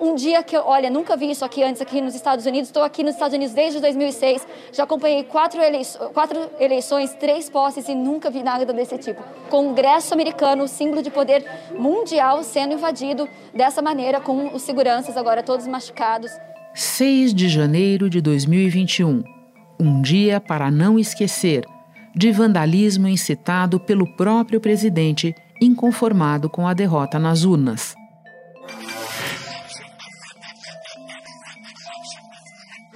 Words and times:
Um 0.00 0.14
dia 0.14 0.42
que, 0.42 0.56
olha, 0.56 0.88
nunca 0.88 1.14
vi 1.14 1.30
isso 1.30 1.44
aqui 1.44 1.62
antes 1.62 1.82
aqui 1.82 2.00
nos 2.00 2.14
Estados 2.14 2.46
Unidos. 2.46 2.70
Estou 2.70 2.82
aqui 2.82 3.02
nos 3.02 3.12
Estados 3.12 3.36
Unidos 3.36 3.54
desde 3.54 3.80
2006. 3.80 4.46
Já 4.72 4.84
acompanhei 4.84 5.24
quatro, 5.24 5.60
eleições, 5.60 6.10
quatro 6.14 6.38
eleições, 6.58 7.12
três 7.20 7.50
posses 7.50 7.86
e 7.86 7.94
nunca 7.94 8.30
vi 8.30 8.42
nada 8.42 8.64
desse 8.72 8.96
tipo. 8.96 9.22
Congresso 9.50 10.14
americano, 10.14 10.66
símbolo 10.66 11.02
de 11.02 11.10
poder 11.10 11.44
mundial, 11.78 12.42
sendo 12.42 12.72
invadido 12.72 13.28
dessa 13.54 13.82
maneira, 13.82 14.22
com 14.22 14.54
os 14.54 14.62
seguranças 14.62 15.18
agora 15.18 15.42
todos 15.42 15.66
machucados. 15.66 16.30
6 16.74 17.34
de 17.34 17.50
janeiro 17.50 18.08
de 18.08 18.22
2021. 18.22 19.22
Um 19.78 20.00
dia 20.00 20.40
para 20.40 20.70
não 20.70 20.98
esquecer 20.98 21.66
de 22.16 22.32
vandalismo 22.32 23.06
incitado 23.06 23.78
pelo 23.78 24.06
próprio 24.16 24.62
presidente, 24.62 25.34
inconformado 25.60 26.48
com 26.48 26.66
a 26.66 26.72
derrota 26.72 27.18
nas 27.18 27.44
urnas. 27.44 27.99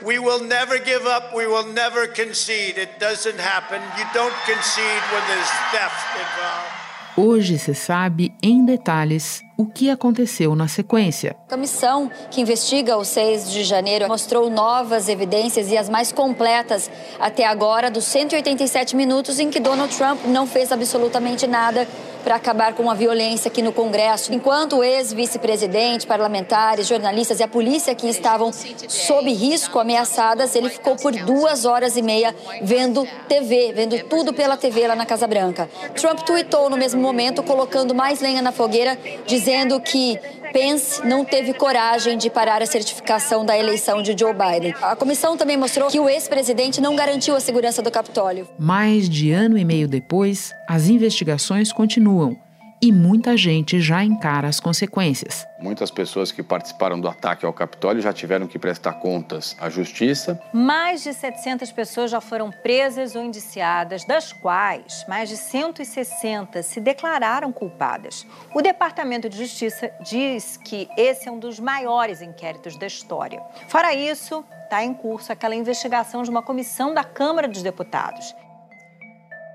We 0.04 0.18
will 0.18 0.44
never 0.44 0.78
give 0.78 1.06
up, 1.06 1.34
we 1.34 1.46
will 1.46 1.66
never 1.72 2.06
concede. 2.06 2.76
It 2.76 3.00
doesn't 3.00 3.40
happen. 3.40 3.80
You 3.96 4.04
don't 4.12 4.34
concede 4.44 5.02
when 5.10 5.22
there's 5.28 5.52
theft 5.72 6.06
involved. 6.20 6.84
Hoje 7.16 7.58
se 7.58 7.74
sabe 7.74 8.32
em 8.42 8.66
detalhes 8.66 9.40
o 9.56 9.66
que 9.66 9.90
aconteceu 9.90 10.54
na 10.54 10.68
sequência. 10.68 11.36
A 11.46 11.54
comissão 11.54 12.10
que 12.30 12.40
investiga 12.40 12.96
o 12.96 13.04
6 13.04 13.50
de 13.50 13.64
janeiro 13.64 14.08
mostrou 14.08 14.50
novas 14.50 15.08
evidências 15.08 15.70
e 15.70 15.76
as 15.76 15.88
mais 15.88 16.12
completas 16.12 16.90
até 17.20 17.46
agora 17.46 17.90
dos 17.90 18.04
187 18.04 18.96
minutos 18.96 19.38
em 19.38 19.50
que 19.50 19.60
Donald 19.60 19.94
Trump 19.96 20.24
não 20.26 20.46
fez 20.46 20.72
absolutamente 20.72 21.46
nada 21.46 21.86
para 22.24 22.36
acabar 22.36 22.72
com 22.72 22.90
a 22.90 22.94
violência 22.94 23.48
aqui 23.48 23.60
no 23.60 23.70
Congresso, 23.70 24.32
enquanto 24.32 24.76
o 24.78 24.82
ex-vice-presidente, 24.82 26.06
parlamentares, 26.06 26.88
jornalistas 26.88 27.38
e 27.38 27.42
a 27.42 27.48
polícia 27.48 27.92
aqui 27.92 28.08
estavam 28.08 28.50
sob 28.88 29.30
risco, 29.30 29.78
ameaçadas, 29.78 30.56
ele 30.56 30.70
ficou 30.70 30.96
por 30.96 31.12
duas 31.12 31.66
horas 31.66 31.98
e 31.98 32.02
meia 32.02 32.34
vendo 32.62 33.06
TV, 33.28 33.74
vendo 33.74 34.02
tudo 34.04 34.32
pela 34.32 34.56
TV 34.56 34.88
lá 34.88 34.96
na 34.96 35.04
Casa 35.04 35.26
Branca. 35.26 35.68
Trump 35.94 36.20
tweetou 36.20 36.70
no 36.70 36.78
mesmo 36.78 36.98
momento, 37.02 37.42
colocando 37.42 37.94
mais 37.94 38.22
lenha 38.22 38.40
na 38.40 38.52
fogueira, 38.52 38.98
dizendo 39.26 39.43
que 39.80 40.18
Pence 40.52 41.06
não 41.06 41.24
teve 41.24 41.52
coragem 41.52 42.16
de 42.16 42.30
parar 42.30 42.62
a 42.62 42.66
certificação 42.66 43.44
da 43.44 43.58
eleição 43.58 44.02
de 44.02 44.16
Joe 44.18 44.32
Biden. 44.32 44.74
A 44.80 44.94
comissão 44.94 45.36
também 45.36 45.56
mostrou 45.56 45.88
que 45.88 45.98
o 45.98 46.08
ex-presidente 46.08 46.80
não 46.80 46.94
garantiu 46.94 47.34
a 47.34 47.40
segurança 47.40 47.82
do 47.82 47.90
Capitólio. 47.90 48.48
Mais 48.58 49.08
de 49.08 49.32
ano 49.32 49.58
e 49.58 49.64
meio 49.64 49.88
depois, 49.88 50.54
as 50.68 50.88
investigações 50.88 51.72
continuam 51.72 52.36
e 52.84 52.92
muita 52.92 53.34
gente 53.34 53.80
já 53.80 54.04
encara 54.04 54.46
as 54.46 54.60
consequências. 54.60 55.46
Muitas 55.58 55.90
pessoas 55.90 56.30
que 56.30 56.42
participaram 56.42 57.00
do 57.00 57.08
ataque 57.08 57.46
ao 57.46 57.52
Capitólio 57.54 58.02
já 58.02 58.12
tiveram 58.12 58.46
que 58.46 58.58
prestar 58.58 58.92
contas 58.94 59.56
à 59.58 59.70
justiça. 59.70 60.38
Mais 60.52 61.02
de 61.02 61.14
700 61.14 61.72
pessoas 61.72 62.10
já 62.10 62.20
foram 62.20 62.50
presas 62.50 63.16
ou 63.16 63.24
indiciadas, 63.24 64.04
das 64.04 64.34
quais 64.34 65.06
mais 65.08 65.30
de 65.30 65.38
160 65.38 66.62
se 66.62 66.78
declararam 66.78 67.50
culpadas. 67.50 68.26
O 68.54 68.60
Departamento 68.60 69.30
de 69.30 69.38
Justiça 69.38 69.90
diz 70.02 70.58
que 70.58 70.86
esse 70.94 71.26
é 71.26 71.32
um 71.32 71.38
dos 71.38 71.58
maiores 71.58 72.20
inquéritos 72.20 72.78
da 72.78 72.86
história. 72.86 73.42
Fora 73.66 73.94
isso, 73.94 74.44
está 74.64 74.84
em 74.84 74.92
curso 74.92 75.32
aquela 75.32 75.54
investigação 75.54 76.22
de 76.22 76.28
uma 76.28 76.42
comissão 76.42 76.92
da 76.92 77.02
Câmara 77.02 77.48
dos 77.48 77.62
Deputados. 77.62 78.34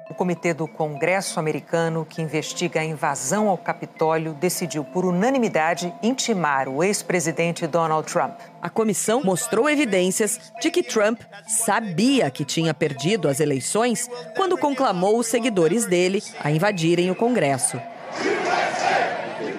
O 0.09 0.13
Comitê 0.15 0.55
do 0.55 0.67
Congresso 0.67 1.39
Americano, 1.39 2.03
que 2.03 2.19
investiga 2.19 2.79
a 2.79 2.83
invasão 2.83 3.47
ao 3.47 3.57
Capitólio, 3.57 4.33
decidiu 4.33 4.83
por 4.83 5.05
unanimidade 5.05 5.93
intimar 6.01 6.67
o 6.67 6.83
ex-presidente 6.83 7.67
Donald 7.67 8.11
Trump. 8.11 8.39
A 8.59 8.69
comissão 8.71 9.21
mostrou 9.23 9.69
evidências 9.69 10.51
de 10.59 10.71
que 10.71 10.81
Trump 10.81 11.21
sabia 11.47 12.31
que 12.31 12.43
tinha 12.43 12.73
perdido 12.73 13.27
as 13.27 13.39
eleições 13.39 14.09
quando 14.35 14.57
conclamou 14.57 15.19
os 15.19 15.27
seguidores 15.27 15.85
dele 15.85 16.23
a 16.43 16.49
invadirem 16.49 17.11
o 17.11 17.15
Congresso. 17.15 17.79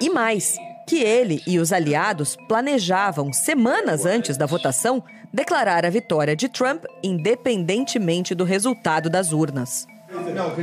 E 0.01 0.09
mais, 0.09 0.57
que 0.85 0.97
ele 0.97 1.41
e 1.47 1.59
os 1.59 1.71
aliados 1.71 2.35
planejavam, 2.49 3.31
semanas 3.31 4.05
antes 4.05 4.35
da 4.35 4.45
votação, 4.45 5.01
declarar 5.31 5.85
a 5.85 5.89
vitória 5.89 6.35
de 6.35 6.49
Trump 6.49 6.83
independentemente 7.01 8.35
do 8.35 8.43
resultado 8.43 9.09
das 9.09 9.31
urnas. 9.31 9.87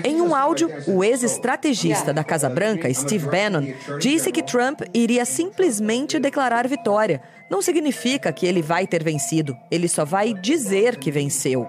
Em 0.05 0.21
um 0.21 0.35
áudio, 0.35 0.71
o 0.87 1.03
ex-estrategista 1.03 2.13
da 2.13 2.23
Casa 2.23 2.49
Branca, 2.49 2.93
Steve 2.93 3.27
Bannon, 3.27 3.73
disse 3.99 4.31
que 4.31 4.43
Trump 4.43 4.83
iria 4.93 5.25
simplesmente 5.25 6.19
declarar 6.19 6.69
vitória. 6.69 7.23
Não 7.51 7.63
significa 7.63 8.31
que 8.33 8.47
ele 8.47 8.61
vai 8.61 8.87
ter 8.87 9.03
vencido, 9.03 9.57
ele 9.71 9.89
só 9.89 10.05
vai 10.05 10.35
dizer 10.35 10.97
que 10.97 11.11
venceu. 11.11 11.67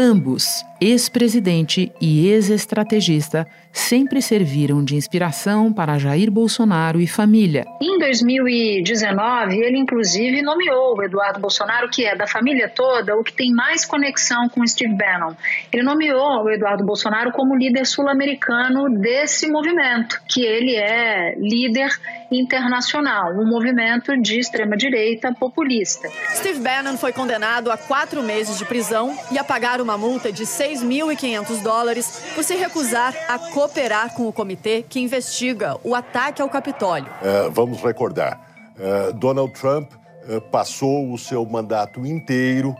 Ambos, 0.00 0.64
ex-presidente 0.80 1.90
e 2.00 2.28
ex-estrategista, 2.28 3.48
sempre 3.72 4.22
serviram 4.22 4.84
de 4.84 4.94
inspiração 4.94 5.72
para 5.72 5.98
Jair 5.98 6.30
Bolsonaro 6.30 7.00
e 7.00 7.06
família. 7.06 7.64
Em 7.80 7.98
2019, 7.98 9.56
ele 9.56 9.76
inclusive 9.76 10.40
nomeou 10.40 10.96
o 10.96 11.02
Eduardo 11.02 11.40
Bolsonaro, 11.40 11.88
que 11.90 12.04
é 12.04 12.14
da 12.14 12.28
família 12.28 12.68
toda, 12.68 13.16
o 13.16 13.24
que 13.24 13.32
tem 13.32 13.52
mais 13.52 13.84
conexão 13.84 14.48
com 14.48 14.66
Steve 14.66 14.94
Bannon. 14.94 15.34
Ele 15.72 15.82
nomeou 15.82 16.44
o 16.44 16.50
Eduardo 16.50 16.84
Bolsonaro 16.84 17.32
como 17.32 17.56
líder 17.56 17.84
sul-americano 17.84 18.88
desse 19.00 19.48
movimento, 19.48 20.20
que 20.28 20.44
ele 20.44 20.76
é 20.76 21.34
líder 21.38 21.90
internacional, 22.30 23.32
um 23.32 23.46
movimento 23.46 24.16
de 24.20 24.38
extrema-direita 24.38 25.32
populista. 25.34 26.08
Steve 26.34 26.60
Bannon 26.60 26.96
foi 26.96 27.12
condenado 27.12 27.70
a 27.70 27.76
quatro 27.76 28.22
meses 28.22 28.58
de 28.58 28.64
prisão 28.64 29.16
e 29.32 29.38
a 29.38 29.44
pagar 29.44 29.80
uma 29.80 29.87
multa 29.96 30.32
de 30.32 30.44
6.500 30.44 31.62
dólares 31.62 32.22
por 32.34 32.44
se 32.44 32.54
recusar 32.56 33.14
a 33.28 33.38
cooperar 33.38 34.14
com 34.14 34.28
o 34.28 34.32
comitê 34.32 34.84
que 34.86 35.00
investiga 35.00 35.78
o 35.84 35.94
ataque 35.94 36.42
ao 36.42 36.48
Capitólio. 36.48 37.08
É, 37.22 37.48
vamos 37.50 37.80
recordar: 37.80 38.40
é, 38.78 39.12
Donald 39.12 39.52
Trump 39.52 39.90
é, 40.28 40.40
passou 40.40 41.12
o 41.12 41.18
seu 41.18 41.44
mandato 41.44 42.04
inteiro 42.04 42.76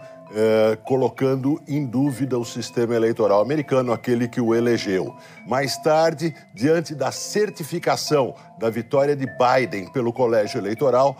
colocando 0.85 1.59
em 1.67 1.87
dúvida 1.87 2.39
o 2.39 2.45
sistema 2.45 2.95
eleitoral 2.95 3.41
americano, 3.41 3.95
aquele 3.95 4.29
que 4.29 4.43
o 4.43 4.55
elegeu. 4.55 5.17
Mais 5.47 5.79
tarde, 5.79 6.35
diante 6.53 6.95
da 6.95 7.11
certificação 7.11 8.35
da 8.59 8.69
vitória 8.69 9.17
de 9.17 9.25
Biden 9.25 9.91
pelo 9.91 10.13
colégio 10.13 10.59
eleitoral, 10.59 11.17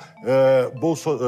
Bolso 0.79 1.19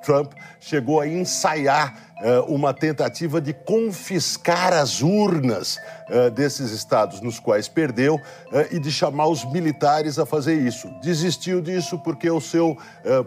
Trump 0.00 0.32
chegou 0.60 1.00
a 1.00 1.08
ensaiar 1.08 2.07
uma 2.48 2.74
tentativa 2.74 3.40
de 3.40 3.52
confiscar 3.52 4.72
as 4.72 5.02
urnas 5.02 5.78
é, 6.08 6.30
desses 6.30 6.72
estados 6.72 7.20
nos 7.20 7.38
quais 7.38 7.68
perdeu 7.68 8.20
é, 8.52 8.68
e 8.72 8.80
de 8.80 8.90
chamar 8.90 9.28
os 9.28 9.44
militares 9.44 10.18
a 10.18 10.26
fazer 10.26 10.54
isso. 10.54 10.88
Desistiu 11.00 11.60
disso 11.60 11.98
porque 11.98 12.30
o 12.30 12.40
seu 12.40 12.76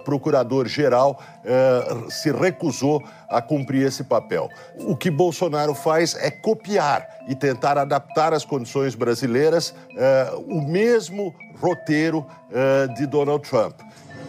procurador-geral 0.03 1.19
se 2.09 2.31
recusou 2.31 3.03
a 3.29 3.41
cumprir 3.41 3.85
esse 3.85 4.03
papel. 4.03 4.49
O 4.79 4.95
que 4.95 5.09
Bolsonaro 5.09 5.73
faz 5.73 6.15
é 6.15 6.29
copiar 6.29 7.07
e 7.27 7.35
tentar 7.35 7.77
adaptar 7.77 8.33
às 8.33 8.45
condições 8.45 8.95
brasileiras 8.95 9.73
o 10.47 10.61
mesmo 10.61 11.33
roteiro 11.59 12.25
de 12.95 13.05
Donald 13.07 13.47
Trump. 13.47 13.79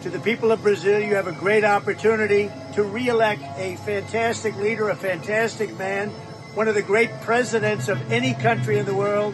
To 0.03 0.09
the 0.09 0.19
people 0.19 0.51
of 0.51 0.61
Brazil, 0.61 0.99
you 0.99 1.15
have 1.15 1.29
a 1.29 1.39
great 1.39 1.63
opportunity 1.63 2.49
to 2.75 2.83
re-elect 2.83 3.41
a 3.57 3.77
fantastic 3.85 4.53
leader, 4.57 4.89
a 4.89 4.95
fantastic 4.95 5.77
man, 5.77 6.09
one 6.55 6.67
of 6.67 6.75
the 6.75 6.81
great 6.81 7.09
presidents 7.21 7.87
of 7.87 7.97
any 8.11 8.33
country 8.33 8.79
in 8.79 8.85
the 8.85 8.93
world. 8.93 9.33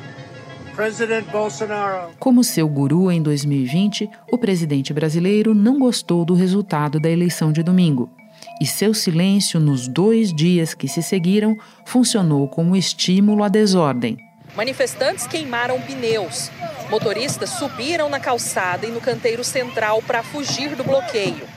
Como 2.19 2.41
seu 2.41 2.69
guru 2.69 3.12
em 3.12 3.22
2020, 3.22 4.09
o 4.31 4.38
presidente 4.38 4.94
brasileiro 4.94 5.53
não 5.53 5.78
gostou 5.78 6.24
do 6.24 6.34
resultado 6.34 7.02
da 7.02 7.09
eleição 7.09 7.52
de 7.52 7.61
domingo. 7.61 8.09
E 8.61 8.66
seu 8.66 8.93
silêncio 8.93 9.59
nos 9.59 9.90
dois 9.90 10.34
dias 10.34 10.73
que 10.73 10.88
se 10.88 11.03
seguiram 11.03 11.58
funcionou 11.84 12.47
como 12.47 12.78
estímulo 12.78 13.43
à 13.43 13.49
desordem. 13.49 14.28
Manifestantes 14.59 15.26
queimaram 15.26 15.79
pneus. 15.79 16.52
Motoristas 16.90 17.52
subiram 17.52 18.09
na 18.09 18.20
calçada 18.20 18.85
e 18.85 18.91
no 18.91 19.00
canteiro 19.00 19.41
central 19.41 20.02
para 20.02 20.22
fugir 20.22 20.76
do 20.76 20.84
bloqueio. 20.84 21.47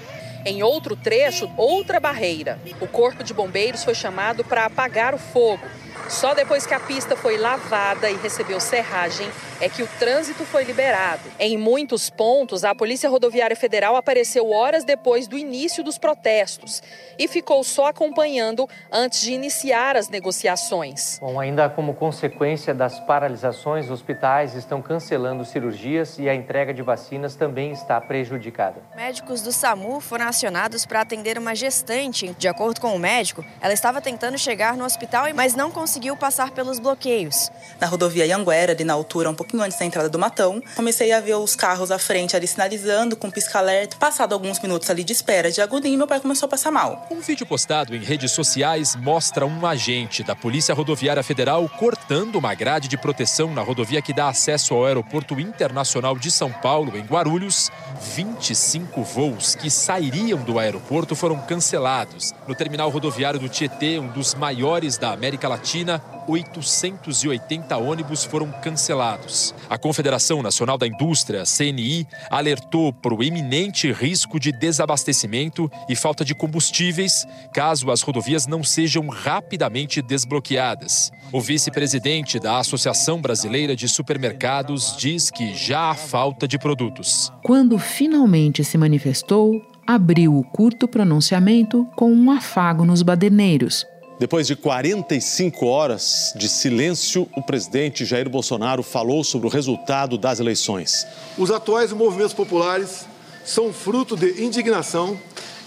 Em 0.45 0.63
outro 0.63 0.95
trecho, 0.95 1.51
outra 1.57 1.99
barreira. 1.99 2.61
O 2.81 2.87
corpo 2.87 3.25
de 3.25 3.35
bombeiros 3.35 3.83
foi 3.83 3.97
chamado 3.97 4.45
para 4.45 4.67
apagar 4.67 5.17
o 5.17 5.19
fogo. 5.19 5.67
Só 6.09 6.35
depois 6.35 6.67
que 6.67 6.75
a 6.75 6.81
pista 6.81 7.17
foi 7.17 7.37
lavada 7.37 8.11
e 8.11 8.17
recebeu 8.17 8.61
serragem 8.61 9.29
é 9.61 9.69
que 9.69 9.83
o 9.83 9.89
trânsito 9.99 10.45
foi 10.45 10.65
liberado. 10.65 11.23
Em 11.39 11.57
muitos 11.57 12.11
pontos, 12.11 12.65
a 12.65 12.75
Polícia 12.75 13.09
Rodoviária 13.09 13.55
Federal 13.57 13.95
apareceu 13.95 14.51
horas 14.51 14.85
depois 14.85 15.29
do 15.29 15.39
início 15.39 15.85
dos 15.85 15.99
protestos 15.99 16.83
e 17.19 17.29
ficou 17.29 17.63
só 17.63 17.87
acompanhando 17.87 18.69
antes 18.91 19.21
de 19.21 19.33
iniciar 19.33 19.97
as 19.97 20.09
negociações. 20.09 21.19
Bom, 21.21 21.39
ainda 21.39 21.71
como 21.71 21.95
consequência 21.95 22.75
das 22.75 22.99
paralisações, 23.01 23.89
hospitais 23.89 24.55
estão 24.55 24.83
cancelando 24.83 25.45
cirurgias 25.45 26.19
e 26.19 26.29
a 26.29 26.35
entrega 26.35 26.75
de 26.75 26.83
vacinas 26.83 27.37
também 27.37 27.71
está 27.71 28.01
prejudicada. 28.01 28.83
Médicos 28.97 29.43
do 29.43 29.53
SAMU 29.53 30.01
foram 30.01 30.27
acionados 30.27 30.85
para 30.85 31.01
atender 31.03 31.39
uma 31.39 31.55
gestante. 31.55 32.35
De 32.37 32.49
acordo 32.49 32.81
com 32.81 32.97
o 32.97 32.99
médico, 32.99 33.45
ela 33.61 33.73
estava 33.73 34.01
tentando 34.01 34.37
chegar 34.37 34.77
no 34.77 34.85
hospital, 34.85 35.27
mas 35.35 35.55
não 35.55 35.71
conseguiu 35.71 35.92
passar 36.17 36.51
pelos 36.51 36.79
bloqueios. 36.79 37.51
Na 37.81 37.87
rodovia 37.87 38.37
Anguera, 38.37 38.73
ali 38.73 38.85
na 38.85 38.93
altura 38.93 39.31
um 39.31 39.35
pouquinho 39.35 39.53
pouquinho 39.53 39.63
antes 39.63 39.79
da 39.79 39.85
entrada 39.85 40.09
do 40.09 40.19
Matão. 40.19 40.63
Comecei 40.75 41.13
a 41.13 41.21
ver 41.21 41.35
os 41.35 41.55
carros 41.55 41.91
à 41.91 41.99
frente 41.99 42.35
ali 42.35 42.47
sinalizando 42.47 43.17
com 43.17 43.31
pisca-alerta. 43.31 43.97
Passado 43.97 44.33
alguns 44.33 44.59
minutos 44.61 44.89
ali 44.89 45.05
de 45.05 45.13
espera 45.13 45.51
de 45.51 45.61
agonia, 45.61 45.97
meu 45.97 46.07
pai 46.07 46.21
começou 46.21 46.47
a 46.47 46.51
passar 46.51 46.71
mal. 46.71 47.07
Um 47.11 47.21
vídeo 47.21 47.45
postado 47.45 47.95
em 47.95 48.01
redes 48.01 48.33
sociais 48.33 48.97
mostra 48.97 49.45
um 49.45 49.67
agente 49.67 50.23
da 50.23 50.35
Polícia 50.35 50.75
Rodoviária 50.75 51.23
Federal 51.23 51.69
cortando 51.69 52.37
uma 52.37 52.55
grade 52.55 52.89
de 52.89 52.97
proteção 52.97 53.53
na 53.53 53.63
rodovia 53.63 54.01
que 54.01 54.15
dá 54.15 54.29
acesso 54.29 54.75
ao 54.75 54.87
Aeroporto 54.87 55.39
Internacional 55.39 56.17
de 56.17 56.31
São 56.31 56.51
Paulo, 56.51 56.97
em 56.97 57.05
Guarulhos. 57.05 57.71
25 58.15 59.03
voos 59.03 59.55
que 59.55 59.71
sairiam 59.71 60.39
do 60.43 60.59
aeroporto 60.59 61.15
foram 61.15 61.39
cancelados. 61.41 62.33
No 62.47 62.55
terminal 62.55 62.89
rodoviário 62.91 63.39
do 63.41 63.49
Tietê, 63.49 63.99
um 63.99 64.09
dos 64.09 64.35
maiores 64.35 64.97
da 64.97 65.13
América 65.13 65.49
Latina, 65.49 65.82
880 66.27 67.77
ônibus 67.77 68.25
foram 68.25 68.51
cancelados. 68.51 69.55
A 69.69 69.77
Confederação 69.77 70.43
Nacional 70.43 70.79
da 70.79 70.87
Indústria, 70.87 71.45
CNI, 71.45 72.07
alertou 72.31 72.93
para 72.93 73.15
o 73.15 73.23
iminente 73.23 73.91
risco 73.93 74.39
de 74.39 74.53
desabastecimento 74.53 75.71
e 75.89 75.97
falta 75.97 76.25
de 76.25 76.35
combustíveis 76.35 77.27
caso 77.53 77.91
as 77.91 78.03
rodovias 78.03 78.47
não 78.47 78.63
sejam 78.63 79.09
rapidamente 79.09 80.01
desbloqueadas. 80.01 81.11
O 81.33 81.41
vice-presidente 81.41 82.39
da 82.39 82.59
Associação 82.59 83.21
Brasileira 83.21 83.75
de 83.75 83.89
Supermercados 83.89 84.97
diz 84.97 85.31
que 85.31 85.55
já 85.55 85.91
há 85.91 85.95
falta 85.95 86.47
de 86.47 86.59
produtos. 86.59 87.33
Quando 87.43 87.79
finalmente 87.79 88.65
se 88.65 88.79
manifestou, 88.79 89.61
abriu 89.87 90.37
o 90.37 90.45
curto 90.45 90.87
pronunciamento 90.87 91.87
com 91.97 92.13
um 92.13 92.31
afago 92.31 92.85
nos 92.85 93.03
baderneiros 93.03 93.87
depois 94.23 94.47
de 94.47 94.55
45 94.55 95.67
horas 95.67 96.33
de 96.37 96.49
silêncio, 96.49 97.29
o 97.37 97.43
presidente 97.43 98.05
Jair 98.05 98.31
Bolsonaro 98.31 98.81
falou 98.81 99.25
sobre 99.25 99.49
o 99.49 99.51
resultado 99.51 100.17
das 100.17 100.39
eleições. 100.39 101.05
Os 101.37 101.51
atuais 101.51 101.93
movimentos 101.93 102.33
populares 102.33 103.05
são 103.45 103.73
fruto 103.73 104.17
de 104.17 104.45
indignação 104.45 105.19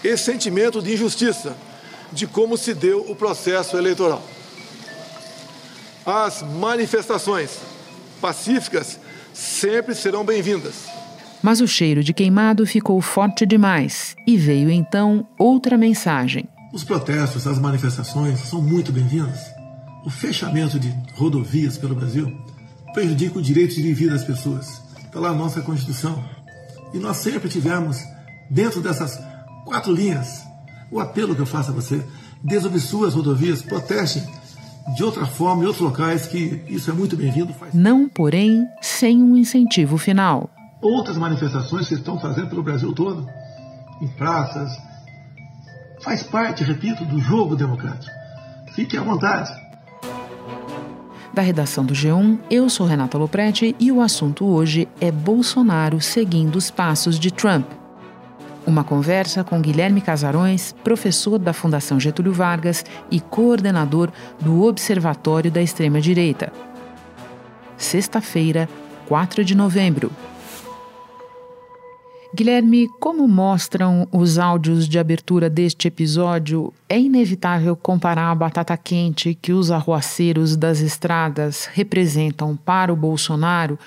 e 0.02 0.16
sentimento 0.16 0.80
de 0.80 0.94
injustiça 0.94 1.54
de 2.10 2.26
como 2.26 2.56
se 2.56 2.72
deu 2.72 3.04
o 3.10 3.14
processo 3.14 3.76
eleitoral. 3.76 4.22
As 6.06 6.40
manifestações 6.40 7.58
pacíficas 8.22 8.98
sempre 9.34 9.94
serão 9.94 10.24
bem-vindas. 10.24 10.86
Mas 11.42 11.60
o 11.60 11.68
cheiro 11.68 12.02
de 12.02 12.14
queimado 12.14 12.64
ficou 12.66 13.02
forte 13.02 13.44
demais 13.44 14.16
e 14.26 14.34
veio 14.38 14.70
então 14.70 15.28
outra 15.38 15.76
mensagem. 15.76 16.48
Os 16.76 16.84
protestos, 16.84 17.46
as 17.46 17.58
manifestações 17.58 18.38
são 18.40 18.60
muito 18.60 18.92
bem-vindas. 18.92 19.40
O 20.04 20.10
fechamento 20.10 20.78
de 20.78 20.94
rodovias 21.14 21.78
pelo 21.78 21.94
Brasil 21.94 22.30
prejudica 22.92 23.38
o 23.38 23.42
direito 23.42 23.76
de 23.76 23.94
vida 23.94 24.12
das 24.12 24.24
pessoas. 24.24 24.82
Está 25.02 25.18
lá 25.18 25.30
a 25.30 25.34
nossa 25.34 25.62
Constituição. 25.62 26.22
E 26.92 26.98
nós 26.98 27.16
sempre 27.16 27.48
tivemos, 27.48 27.96
dentro 28.50 28.82
dessas 28.82 29.18
quatro 29.64 29.90
linhas, 29.90 30.44
o 30.90 31.00
apelo 31.00 31.34
que 31.34 31.40
eu 31.40 31.46
faço 31.46 31.70
a 31.70 31.74
você: 31.74 32.04
desobstrua 32.44 33.08
as 33.08 33.14
rodovias, 33.14 33.62
protestem 33.62 34.22
de 34.94 35.02
outra 35.02 35.24
forma 35.24 35.62
em 35.62 35.66
outros 35.66 35.82
locais, 35.82 36.26
que 36.26 36.62
isso 36.68 36.90
é 36.90 36.92
muito 36.92 37.16
bem-vindo. 37.16 37.54
Não, 37.72 38.06
porém, 38.06 38.66
sem 38.82 39.22
um 39.22 39.34
incentivo 39.34 39.96
final. 39.96 40.50
Outras 40.82 41.16
manifestações 41.16 41.88
se 41.88 41.94
estão 41.94 42.20
fazendo 42.20 42.50
pelo 42.50 42.62
Brasil 42.62 42.92
todo, 42.92 43.26
em 44.02 44.08
praças, 44.08 44.70
Faz 46.00 46.22
parte, 46.22 46.62
repito, 46.62 47.04
do 47.04 47.18
jogo 47.18 47.56
democrático. 47.56 48.14
Fique 48.74 48.96
à 48.96 49.02
vontade. 49.02 49.50
Da 51.32 51.42
redação 51.42 51.84
do 51.84 51.92
G1, 51.92 52.38
eu 52.50 52.68
sou 52.70 52.86
Renata 52.86 53.18
Loprete 53.18 53.74
e 53.78 53.92
o 53.92 54.00
assunto 54.00 54.46
hoje 54.46 54.88
é 55.00 55.10
Bolsonaro 55.10 56.00
seguindo 56.00 56.56
os 56.56 56.70
passos 56.70 57.18
de 57.18 57.30
Trump. 57.30 57.66
Uma 58.66 58.82
conversa 58.82 59.44
com 59.44 59.60
Guilherme 59.60 60.00
Casarões, 60.00 60.72
professor 60.82 61.38
da 61.38 61.52
Fundação 61.52 62.00
Getúlio 62.00 62.32
Vargas 62.32 62.84
e 63.10 63.20
coordenador 63.20 64.10
do 64.40 64.64
Observatório 64.64 65.50
da 65.50 65.62
Extrema-Direita. 65.62 66.52
Sexta-feira, 67.76 68.68
4 69.06 69.44
de 69.44 69.54
novembro. 69.54 70.10
Guilherme, 72.34 72.88
como 73.00 73.26
mostram 73.28 74.08
os 74.10 74.38
áudios 74.38 74.88
de 74.88 74.98
abertura 74.98 75.48
deste 75.48 75.88
episódio, 75.88 76.72
é 76.88 76.98
inevitável 76.98 77.76
comparar 77.76 78.30
a 78.30 78.34
batata 78.34 78.76
quente 78.76 79.34
que 79.40 79.52
os 79.52 79.70
arruaceiros 79.70 80.56
das 80.56 80.80
estradas 80.80 81.66
representam 81.72 82.56
para 82.56 82.92
o 82.92 82.96
Bolsonaro 82.96 83.78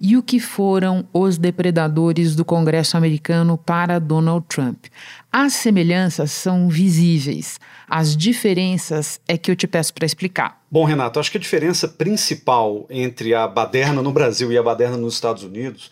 e 0.00 0.16
o 0.16 0.22
que 0.22 0.38
foram 0.38 1.06
os 1.12 1.38
depredadores 1.38 2.36
do 2.36 2.44
Congresso 2.44 2.96
americano 2.96 3.56
para 3.56 3.98
Donald 3.98 4.44
Trump. 4.46 4.86
As 5.32 5.54
semelhanças 5.54 6.30
são 6.30 6.68
visíveis, 6.68 7.58
as 7.88 8.16
diferenças 8.16 9.20
é 9.26 9.36
que 9.36 9.50
eu 9.50 9.56
te 9.56 9.66
peço 9.66 9.92
para 9.92 10.06
explicar. 10.06 10.62
Bom, 10.70 10.84
Renato, 10.84 11.18
acho 11.18 11.30
que 11.30 11.38
a 11.38 11.40
diferença 11.40 11.88
principal 11.88 12.86
entre 12.90 13.34
a 13.34 13.46
baderna 13.48 14.02
no 14.02 14.12
Brasil 14.12 14.52
e 14.52 14.58
a 14.58 14.62
baderna 14.62 14.96
nos 14.96 15.14
Estados 15.14 15.42
Unidos 15.42 15.90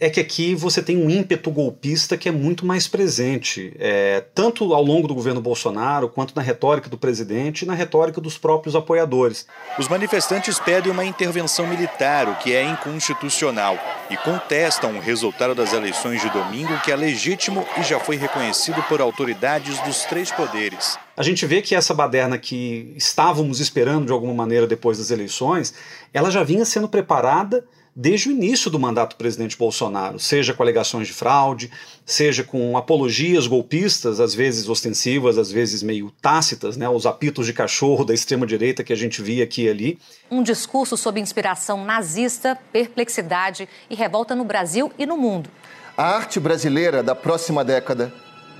é 0.00 0.10
que 0.10 0.18
aqui 0.18 0.54
você 0.54 0.82
tem 0.82 0.96
um 0.96 1.08
ímpeto 1.08 1.50
golpista 1.50 2.16
que 2.16 2.28
é 2.28 2.32
muito 2.32 2.66
mais 2.66 2.88
presente, 2.88 3.72
é, 3.78 4.24
tanto 4.34 4.74
ao 4.74 4.82
longo 4.82 5.06
do 5.06 5.14
governo 5.14 5.40
Bolsonaro, 5.40 6.08
quanto 6.08 6.34
na 6.34 6.42
retórica 6.42 6.88
do 6.90 6.98
presidente 6.98 7.62
e 7.62 7.66
na 7.66 7.74
retórica 7.74 8.20
dos 8.20 8.36
próprios 8.36 8.74
apoiadores. 8.74 9.46
Os 9.78 9.88
manifestantes 9.88 10.58
pedem 10.58 10.90
uma 10.90 11.04
intervenção 11.04 11.66
militar, 11.66 12.28
o 12.28 12.34
que 12.36 12.52
é 12.52 12.64
inconstitucional, 12.64 13.78
e 14.10 14.16
contestam 14.16 14.96
o 14.96 15.00
resultado 15.00 15.54
das 15.54 15.72
eleições 15.72 16.20
de 16.20 16.30
domingo, 16.30 16.80
que 16.80 16.90
é 16.90 16.96
legítimo 16.96 17.64
e 17.78 17.82
já 17.82 18.00
foi 18.00 18.16
reconhecido 18.16 18.82
por 18.88 19.00
autoridades 19.00 19.78
dos 19.80 20.04
três 20.04 20.32
poderes. 20.32 20.98
A 21.16 21.22
gente 21.22 21.46
vê 21.46 21.62
que 21.62 21.76
essa 21.76 21.94
baderna 21.94 22.36
que 22.36 22.92
estávamos 22.96 23.60
esperando 23.60 24.06
de 24.06 24.12
alguma 24.12 24.34
maneira 24.34 24.66
depois 24.66 24.98
das 24.98 25.12
eleições, 25.12 25.72
ela 26.12 26.30
já 26.30 26.42
vinha 26.42 26.64
sendo 26.64 26.88
preparada 26.88 27.64
desde 27.96 28.28
o 28.28 28.32
início 28.32 28.70
do 28.70 28.78
mandato 28.78 29.10
do 29.10 29.16
presidente 29.16 29.56
Bolsonaro, 29.56 30.18
seja 30.18 30.52
com 30.52 30.62
alegações 30.62 31.06
de 31.06 31.12
fraude, 31.12 31.70
seja 32.04 32.42
com 32.42 32.76
apologias 32.76 33.46
golpistas, 33.46 34.18
às 34.18 34.34
vezes 34.34 34.68
ostensivas, 34.68 35.38
às 35.38 35.52
vezes 35.52 35.82
meio 35.82 36.10
tácitas, 36.20 36.76
né, 36.76 36.88
os 36.88 37.06
apitos 37.06 37.46
de 37.46 37.52
cachorro 37.52 38.04
da 38.04 38.12
extrema-direita 38.12 38.82
que 38.82 38.92
a 38.92 38.96
gente 38.96 39.22
via 39.22 39.44
aqui 39.44 39.62
e 39.62 39.68
ali. 39.68 39.98
Um 40.28 40.42
discurso 40.42 40.96
sob 40.96 41.20
inspiração 41.20 41.84
nazista, 41.84 42.58
perplexidade 42.72 43.68
e 43.88 43.94
revolta 43.94 44.34
no 44.34 44.44
Brasil 44.44 44.92
e 44.98 45.06
no 45.06 45.16
mundo. 45.16 45.48
A 45.96 46.16
arte 46.16 46.40
brasileira 46.40 47.02
da 47.02 47.14
próxima 47.14 47.64
década 47.64 48.12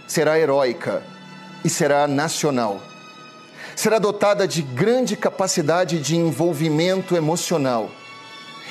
será 0.07 0.39
heróica 0.39 1.03
e 1.65 1.69
será 1.69 2.07
nacional. 2.07 2.81
Será 3.75 3.99
dotada 3.99 4.47
de 4.47 4.63
grande 4.63 5.17
capacidade 5.17 5.99
de 5.99 6.15
envolvimento 6.15 7.17
emocional 7.17 7.91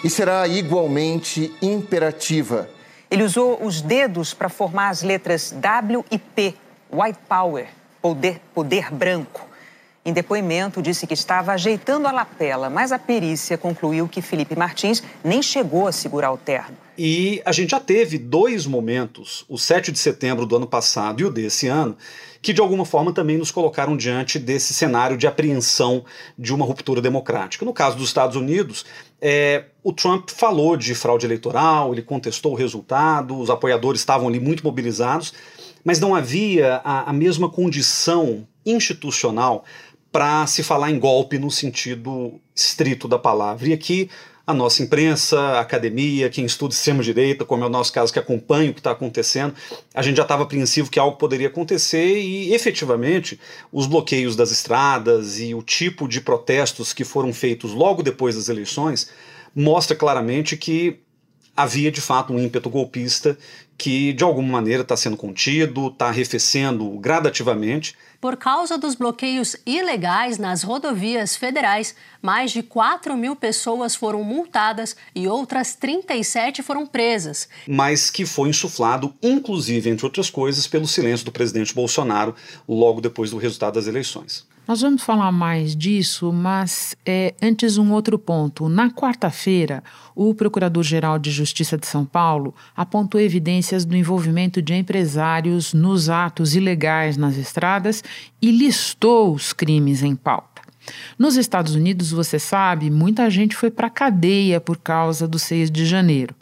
e 0.04 0.10
será 0.10 0.48
igualmente 0.48 1.54
imperativa. 1.62 2.70
Ele 3.10 3.24
usou 3.24 3.64
os 3.64 3.82
dedos 3.82 4.34
para 4.34 4.50
formar 4.50 4.90
as 4.90 5.04
letras 5.04 5.52
W 5.52 6.04
e 6.12 6.18
P, 6.18 6.56
White 6.92 7.20
Power, 7.28 7.68
poder, 8.02 8.42
poder 8.54 8.92
branco. 8.92 9.48
Em 10.06 10.12
depoimento, 10.12 10.82
disse 10.82 11.08
que 11.08 11.14
estava 11.14 11.54
ajeitando 11.54 12.08
a 12.08 12.12
lapela, 12.12 12.70
mas 12.70 12.92
a 12.92 13.00
perícia 13.00 13.58
concluiu 13.58 14.06
que 14.08 14.22
Felipe 14.22 14.54
Martins 14.54 15.02
nem 15.24 15.42
chegou 15.42 15.88
a 15.88 15.94
segurar 15.94 16.34
o 16.34 16.38
terno. 16.38 16.76
E 16.98 17.42
a 17.46 17.52
gente 17.52 17.72
já 17.72 17.80
teve 17.80 18.18
dois 18.18 18.68
momentos, 18.68 19.46
o 19.48 19.58
7 19.58 19.92
de 19.92 19.98
setembro 19.98 20.46
do 20.46 20.58
ano 20.58 20.68
passado 20.68 21.22
e 21.22 21.26
o 21.26 21.30
desse 21.30 21.68
ano, 21.68 21.98
que 22.42 22.52
de 22.52 22.60
alguma 22.60 22.84
forma 22.84 23.14
também 23.14 23.38
nos 23.38 23.50
colocaram 23.50 23.96
diante 23.96 24.38
desse 24.38 24.74
cenário 24.74 25.18
de 25.18 25.26
apreensão 25.26 26.04
de 26.38 26.54
uma 26.54 26.66
ruptura 26.66 27.02
democrática. 27.02 27.64
No 27.64 27.74
caso 27.74 27.96
dos 27.96 28.10
Estados 28.10 28.36
Unidos, 28.36 28.86
é, 29.26 29.64
o 29.82 29.94
Trump 29.94 30.30
falou 30.30 30.76
de 30.76 30.94
fraude 30.94 31.26
eleitoral, 31.26 31.94
ele 31.94 32.02
contestou 32.02 32.52
o 32.52 32.56
resultado, 32.56 33.40
os 33.40 33.50
apoiadores 33.50 34.02
estavam 34.02 34.28
ali 34.28 34.38
muito 34.38 34.66
mobilizados, 34.66 35.34
mas 35.82 35.98
não 35.98 36.14
havia 36.14 36.82
a, 36.84 37.10
a 37.10 37.14
mesma 37.14 37.50
condição 37.50 38.46
institucional 38.66 39.64
para 40.12 40.46
se 40.46 40.62
falar 40.62 40.92
em 40.92 41.00
golpe 41.00 41.40
no 41.40 41.50
sentido 41.50 42.38
estrito 42.54 43.08
da 43.08 43.18
palavra. 43.18 43.70
E 43.70 43.74
aqui 43.74 44.10
a 44.46 44.54
nossa 44.54 44.84
imprensa, 44.84 45.40
a 45.40 45.62
academia, 45.62 46.30
quem 46.30 46.46
estuda 46.46 46.74
extrema-direita, 46.74 47.46
como 47.46 47.64
é 47.64 47.68
o 47.68 47.70
nosso 47.70 47.94
caso, 47.94 48.12
que 48.12 48.20
acompanha 48.20 48.72
o 48.72 48.74
que 48.74 48.82
está 48.82 48.92
acontecendo, 48.92 49.56
a 49.94 50.02
gente 50.02 50.18
já 50.18 50.24
estava 50.24 50.44
apreensivo 50.44 50.92
que 50.92 51.00
algo 51.00 51.18
poderia 51.18 51.48
acontecer 51.48 52.20
e, 52.20 52.54
efetivamente, 52.54 53.40
os 53.72 53.88
bloqueios 53.88 54.36
das 54.36 54.52
estradas 54.52 55.40
e 55.40 55.56
o 55.56 55.64
tipo 55.64 56.10
de 56.10 56.20
protestos 56.20 56.92
que 56.92 57.06
foram 57.06 57.34
feitos 57.34 57.72
logo 57.72 58.04
depois 58.04 58.36
das 58.36 58.50
eleições 58.50 59.10
mostra 59.56 59.96
claramente 59.96 60.58
que 60.58 61.00
havia 61.56 61.92
de 61.92 62.02
fato 62.02 62.34
um 62.34 62.40
ímpeto 62.40 62.70
golpista 62.70 63.38
que 63.84 64.14
de 64.14 64.24
alguma 64.24 64.48
maneira 64.48 64.82
está 64.82 64.96
sendo 64.96 65.18
contido, 65.18 65.90
está 65.90 66.08
arrefecendo 66.08 66.90
gradativamente. 67.00 67.98
Por 68.22 68.38
causa 68.38 68.78
dos 68.78 68.96
bloqueios 68.96 69.58
ilegais 69.66 70.38
nas 70.38 70.64
rodovias 70.64 71.36
federais, 71.36 71.94
mais 72.22 72.52
de 72.52 72.64
4 72.64 73.18
mil 73.18 73.36
pessoas 73.36 73.94
foram 73.94 74.24
multadas 74.24 74.96
e 75.14 75.28
outras 75.28 75.76
37 75.76 76.64
foram 76.64 76.88
presas. 76.88 77.50
Mas 77.68 78.10
que 78.10 78.26
foi 78.26 78.48
insuflado, 78.48 79.14
inclusive, 79.22 79.90
entre 79.90 80.06
outras 80.06 80.30
coisas, 80.30 80.66
pelo 80.66 80.88
silêncio 80.88 81.26
do 81.26 81.34
presidente 81.34 81.76
Bolsonaro 81.76 82.34
logo 82.66 83.02
depois 83.02 83.32
do 83.32 83.38
resultado 83.38 83.74
das 83.74 83.88
eleições. 83.88 84.48
Nós 84.66 84.80
vamos 84.80 85.04
falar 85.04 85.30
mais 85.30 85.76
disso, 85.76 86.32
mas 86.32 86.96
é, 87.06 87.34
antes 87.42 87.78
um 87.78 87.92
outro 87.92 88.18
ponto. 88.18 88.70
Na 88.70 88.90
quarta-feira, 88.90 89.84
o 90.16 90.34
Procurador-Geral 90.34 91.20
de 91.20 91.32
Justiça 91.32 91.78
de 91.78 91.86
São 91.86 92.06
Paulo 92.06 92.56
apontou 92.74 93.20
evidências 93.20 93.84
do 93.84 93.94
envolvimento 93.94 94.62
de 94.62 94.74
empresários 94.74 95.74
nos 95.74 96.10
atos 96.10 96.56
ilegais 96.56 97.18
nas 97.18 97.36
estradas 97.36 98.02
e 98.42 98.52
listou 98.52 99.34
os 99.34 99.52
crimes 99.52 100.02
em 100.02 100.16
pauta. 100.16 100.62
Nos 101.20 101.36
Estados 101.36 101.76
Unidos, 101.76 102.12
você 102.12 102.40
sabe, 102.40 102.90
muita 102.90 103.30
gente 103.30 103.58
foi 103.58 103.70
para 103.70 103.88
a 103.88 103.90
cadeia 103.90 104.62
por 104.62 104.78
causa 104.78 105.28
do 105.28 105.38
6 105.38 105.70
de 105.70 105.86
janeiro. 105.86 106.34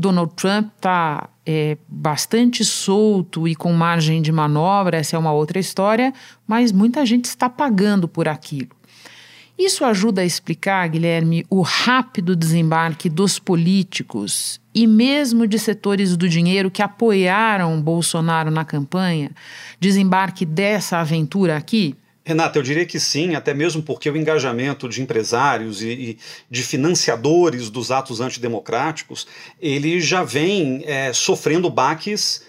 Donald 0.00 0.32
Trump 0.36 0.68
está 0.76 1.28
é, 1.44 1.76
bastante 1.88 2.64
solto 2.64 3.48
e 3.48 3.56
com 3.56 3.72
margem 3.72 4.22
de 4.22 4.30
manobra, 4.30 4.98
essa 4.98 5.16
é 5.16 5.18
uma 5.18 5.32
outra 5.32 5.58
história, 5.58 6.14
mas 6.46 6.70
muita 6.70 7.04
gente 7.04 7.24
está 7.24 7.50
pagando 7.50 8.06
por 8.06 8.28
aquilo. 8.28 8.68
Isso 9.58 9.84
ajuda 9.84 10.20
a 10.20 10.24
explicar, 10.24 10.88
Guilherme, 10.88 11.44
o 11.50 11.62
rápido 11.62 12.36
desembarque 12.36 13.08
dos 13.10 13.40
políticos 13.40 14.60
e 14.72 14.86
mesmo 14.86 15.48
de 15.48 15.58
setores 15.58 16.16
do 16.16 16.28
dinheiro 16.28 16.70
que 16.70 16.80
apoiaram 16.80 17.82
Bolsonaro 17.82 18.52
na 18.52 18.64
campanha, 18.64 19.32
desembarque 19.80 20.46
dessa 20.46 20.98
aventura 20.98 21.56
aqui? 21.56 21.96
Renata, 22.28 22.58
eu 22.58 22.62
diria 22.62 22.84
que 22.84 23.00
sim, 23.00 23.34
até 23.34 23.54
mesmo 23.54 23.82
porque 23.82 24.10
o 24.10 24.14
engajamento 24.14 24.86
de 24.86 25.00
empresários 25.00 25.80
e, 25.80 25.88
e 25.88 26.18
de 26.50 26.62
financiadores 26.62 27.70
dos 27.70 27.90
atos 27.90 28.20
antidemocráticos, 28.20 29.26
ele 29.58 29.98
já 29.98 30.22
vem 30.22 30.84
é, 30.84 31.10
sofrendo 31.14 31.70
baques 31.70 32.44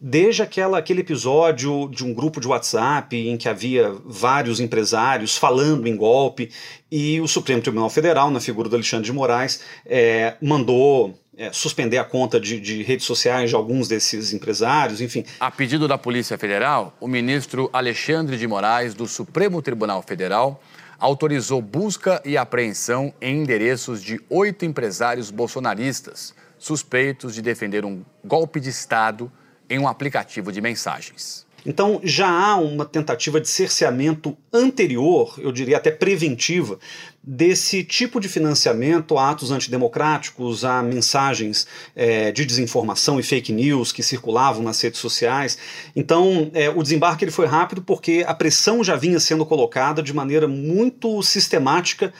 desde 0.00 0.40
aquela, 0.40 0.78
aquele 0.78 1.00
episódio 1.00 1.88
de 1.88 2.04
um 2.04 2.14
grupo 2.14 2.40
de 2.40 2.46
WhatsApp 2.46 3.16
em 3.16 3.36
que 3.36 3.48
havia 3.48 3.92
vários 4.04 4.60
empresários 4.60 5.36
falando 5.36 5.88
em 5.88 5.96
golpe 5.96 6.48
e 6.88 7.20
o 7.20 7.26
Supremo 7.26 7.60
Tribunal 7.60 7.90
Federal, 7.90 8.30
na 8.30 8.38
figura 8.38 8.68
do 8.68 8.76
Alexandre 8.76 9.06
de 9.06 9.12
Moraes, 9.12 9.62
é, 9.84 10.36
mandou 10.40 11.18
é, 11.36 11.52
suspender 11.52 11.98
a 11.98 12.04
conta 12.04 12.40
de, 12.40 12.60
de, 12.60 12.82
redes 12.82 13.06
sociais 13.06 13.50
de 13.50 13.56
alguns 13.56 13.88
desses 13.88 14.32
empresários, 14.32 15.00
enfim. 15.00 15.24
A 15.40 15.50
pedido 15.50 15.88
da 15.88 15.98
Polícia 15.98 16.38
Federal, 16.38 16.96
o 17.00 17.08
ministro 17.08 17.68
Alexandre 17.72 18.36
de 18.36 18.46
Moraes, 18.46 18.94
do 18.94 19.06
Supremo 19.06 19.60
Tribunal 19.60 20.02
Federal, 20.02 20.62
autorizou 20.98 21.60
busca 21.60 22.22
e 22.24 22.36
apreensão 22.36 23.12
em 23.20 23.42
endereços 23.42 24.02
de 24.02 24.20
oito 24.30 24.64
empresários 24.64 25.30
bolsonaristas 25.30 26.34
suspeitos 26.58 27.34
de 27.34 27.42
defender 27.42 27.84
um 27.84 28.02
golpe 28.24 28.58
de 28.58 28.70
Estado 28.70 29.30
em 29.68 29.78
um 29.78 29.86
aplicativo 29.86 30.50
de 30.50 30.62
mensagens. 30.62 31.44
Então 31.66 32.00
já 32.02 32.28
há 32.28 32.56
uma 32.56 32.84
tentativa 32.84 33.40
de 33.40 33.48
cerceamento 33.48 34.36
anterior, 34.52 35.34
eu 35.38 35.50
diria 35.50 35.78
até 35.78 35.90
preventiva, 35.90 36.78
desse 37.26 37.82
tipo 37.82 38.20
de 38.20 38.28
financiamento 38.28 39.16
a 39.16 39.30
atos 39.30 39.50
antidemocráticos, 39.50 40.64
a 40.64 40.82
mensagens 40.82 41.66
é, 41.96 42.30
de 42.30 42.44
desinformação 42.44 43.18
e 43.18 43.22
fake 43.22 43.52
news 43.52 43.92
que 43.92 44.02
circulavam 44.02 44.62
nas 44.62 44.80
redes 44.80 45.00
sociais. 45.00 45.56
Então, 45.96 46.50
é, 46.52 46.68
o 46.68 46.82
desembarque 46.82 47.24
ele 47.24 47.30
foi 47.30 47.46
rápido 47.46 47.80
porque 47.80 48.24
a 48.26 48.34
pressão 48.34 48.84
já 48.84 48.94
vinha 48.94 49.18
sendo 49.18 49.46
colocada 49.46 50.02
de 50.02 50.12
maneira 50.12 50.46
muito 50.46 51.22
sistemática 51.22 52.12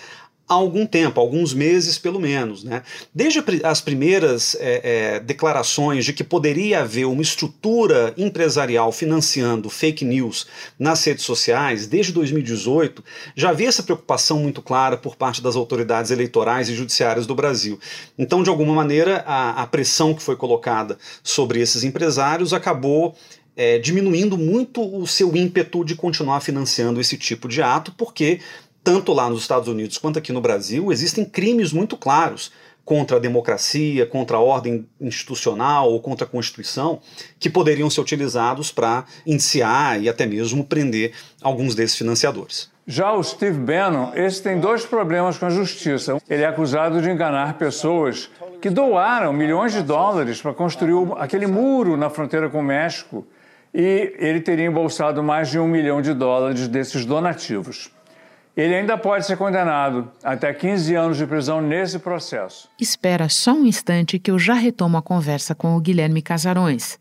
há 0.49 0.55
algum 0.55 0.87
tempo, 0.87 1.21
alguns 1.21 1.55
meses 1.55 1.99
pelo 1.99 2.21
menos. 2.21 2.63
Né? 2.65 2.83
Desde 3.15 3.43
as 3.63 3.81
primeiras 3.81 4.55
é, 4.61 4.81
é, 5.17 5.21
declarações 5.21 6.05
de 6.05 6.13
que 6.13 6.23
poderia 6.23 6.81
haver 6.81 7.07
uma 7.07 7.23
estrutura 7.23 8.13
empresarial 8.17 8.93
financiando 8.93 9.71
fake 9.71 10.05
news 10.05 10.47
nas 10.79 11.03
redes 11.05 11.25
sociais, 11.25 11.87
desde 11.87 12.13
2018, 12.13 13.03
já 13.35 13.51
havia 13.51 13.69
essa 13.69 13.83
preocupação 13.83 14.39
muito 14.39 14.61
clara 14.61 14.97
por 14.97 15.17
parte 15.17 15.43
das 15.43 15.57
autoridades 15.57 16.11
eleitorais 16.11 16.69
e 16.69 16.75
judiciárias 16.75 17.27
do 17.27 17.35
Brasil. 17.35 17.79
Então, 18.19 18.43
de 18.43 18.51
alguma 18.51 18.75
maneira, 18.75 19.25
a, 19.27 19.63
a 19.63 19.67
pressão 19.67 20.15
que 20.15 20.23
foi 20.23 20.37
colocada 20.37 20.99
sobre 21.23 21.61
esses 21.61 21.85
empresários 21.85 22.53
acabou 22.53 23.15
é, 23.57 23.79
diminuindo 23.79 24.37
muito 24.37 24.83
o 24.83 25.07
seu 25.07 25.35
ímpeto 25.35 25.85
de 25.85 25.95
continuar 25.95 26.41
financiando 26.41 27.01
esse 27.01 27.17
tipo 27.17 27.49
de 27.49 27.63
ato, 27.63 27.93
porque 27.97 28.41
tanto 28.85 29.15
lá 29.15 29.31
nos 29.31 29.41
Estados 29.41 29.67
Unidos 29.67 29.97
quanto 29.97 30.19
aqui 30.19 30.31
no 30.31 30.43
Brasil, 30.43 30.93
existem 30.93 31.25
crimes 31.25 31.73
muito 31.73 31.97
claros 31.97 32.53
contra 32.85 33.17
a 33.17 33.21
democracia, 33.21 34.05
contra 34.05 34.37
a 34.37 34.41
ordem 34.41 34.87
institucional 35.01 35.91
ou 35.91 36.01
contra 36.01 36.27
a 36.27 36.29
Constituição, 36.29 37.01
que 37.41 37.49
poderiam 37.49 37.89
ser 37.89 38.03
utilizados 38.03 38.71
para 38.71 39.05
indiciar 39.27 40.01
e 40.03 40.09
até 40.09 40.27
mesmo 40.27 40.63
prender 40.63 41.13
alguns 41.43 41.75
desses 41.75 41.97
financiadores. 41.97 42.71
Já 42.87 43.15
o 43.15 43.25
Steve 43.25 43.59
Bannon, 43.59 44.13
esse 44.15 44.43
tem 44.43 44.61
dois 44.61 44.85
problemas 44.85 45.39
com 45.39 45.47
a 45.47 45.51
justiça. 45.51 46.19
Ele 46.29 46.43
é 46.43 46.47
acusado 46.47 47.01
de 47.01 47.09
enganar 47.09 47.57
pessoas 47.57 48.29
que 48.61 48.69
doaram 48.69 49.33
milhões 49.33 49.73
de 49.73 49.81
dólares 49.81 50.43
para 50.43 50.53
construir 50.53 50.95
aquele 51.17 51.47
muro 51.47 51.97
na 51.97 52.11
fronteira 52.11 52.51
com 52.51 52.61
o 52.61 52.63
México 52.63 53.27
e 53.73 54.15
ele 54.19 54.41
teria 54.41 54.67
embolsado 54.67 55.23
mais 55.23 55.51
de 55.51 55.59
um 55.59 55.67
milhão 55.67 56.03
de 56.03 56.13
dólares 56.13 56.69
desses 56.69 57.07
donativos. 57.07 57.91
Ele 58.57 58.75
ainda 58.75 58.97
pode 58.97 59.27
ser 59.27 59.37
condenado 59.37 60.11
até 60.23 60.53
15 60.53 60.95
anos 60.95 61.17
de 61.17 61.27
prisão 61.27 61.61
nesse 61.61 61.99
processo. 61.99 62.69
Espera 62.81 63.29
só 63.29 63.53
um 63.53 63.67
instante 63.67 64.19
que 64.19 64.31
eu 64.31 64.39
já 64.39 64.55
retomo 64.55 64.97
a 64.97 65.03
conversa 65.03 65.55
com 65.55 65.77
o 65.77 65.81
Guilherme 65.81 66.23
Casarões. 66.23 66.99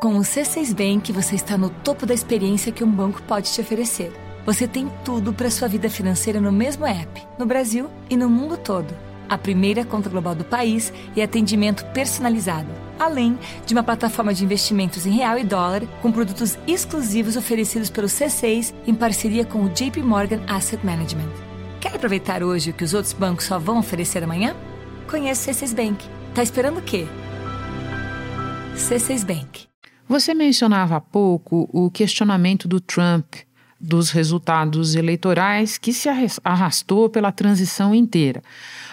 Com 0.00 0.16
o 0.16 0.20
C6 0.20 0.72
Bank, 0.74 1.12
você 1.12 1.34
está 1.34 1.58
no 1.58 1.68
topo 1.68 2.06
da 2.06 2.14
experiência 2.14 2.72
que 2.72 2.84
um 2.84 2.90
banco 2.90 3.20
pode 3.22 3.52
te 3.52 3.60
oferecer. 3.60 4.12
Você 4.46 4.66
tem 4.66 4.90
tudo 5.04 5.32
para 5.32 5.50
sua 5.50 5.68
vida 5.68 5.90
financeira 5.90 6.40
no 6.40 6.52
mesmo 6.52 6.86
app, 6.86 7.26
no 7.38 7.44
Brasil 7.44 7.90
e 8.08 8.16
no 8.16 8.28
mundo 8.28 8.56
todo 8.56 9.09
a 9.30 9.38
primeira 9.38 9.84
conta 9.84 10.10
global 10.10 10.34
do 10.34 10.44
país 10.44 10.92
e 11.14 11.22
atendimento 11.22 11.84
personalizado, 11.86 12.68
além 12.98 13.38
de 13.64 13.72
uma 13.72 13.84
plataforma 13.84 14.34
de 14.34 14.44
investimentos 14.44 15.06
em 15.06 15.12
real 15.12 15.38
e 15.38 15.44
dólar 15.44 15.86
com 16.02 16.10
produtos 16.10 16.58
exclusivos 16.66 17.36
oferecidos 17.36 17.88
pelo 17.88 18.08
C6 18.08 18.74
em 18.86 18.94
parceria 18.94 19.44
com 19.44 19.62
o 19.64 19.68
JP 19.68 20.02
Morgan 20.02 20.40
Asset 20.48 20.84
Management. 20.84 21.30
Quer 21.80 21.94
aproveitar 21.94 22.42
hoje 22.42 22.70
o 22.70 22.74
que 22.74 22.84
os 22.84 22.92
outros 22.92 23.12
bancos 23.12 23.44
só 23.44 23.58
vão 23.58 23.78
oferecer 23.78 24.22
amanhã? 24.24 24.54
Conheça 25.08 25.50
o 25.50 25.54
C6 25.54 25.74
Bank. 25.74 26.04
Tá 26.34 26.42
esperando 26.42 26.78
o 26.78 26.82
quê? 26.82 27.06
C6 28.74 29.24
Bank. 29.24 29.66
Você 30.08 30.34
mencionava 30.34 30.96
há 30.96 31.00
pouco 31.00 31.70
o 31.72 31.88
questionamento 31.88 32.66
do 32.66 32.80
Trump 32.80 33.34
dos 33.80 34.10
resultados 34.10 34.94
eleitorais 34.94 35.78
que 35.78 35.92
se 35.92 36.08
arrastou 36.44 37.08
pela 37.08 37.32
transição 37.32 37.94
inteira. 37.94 38.42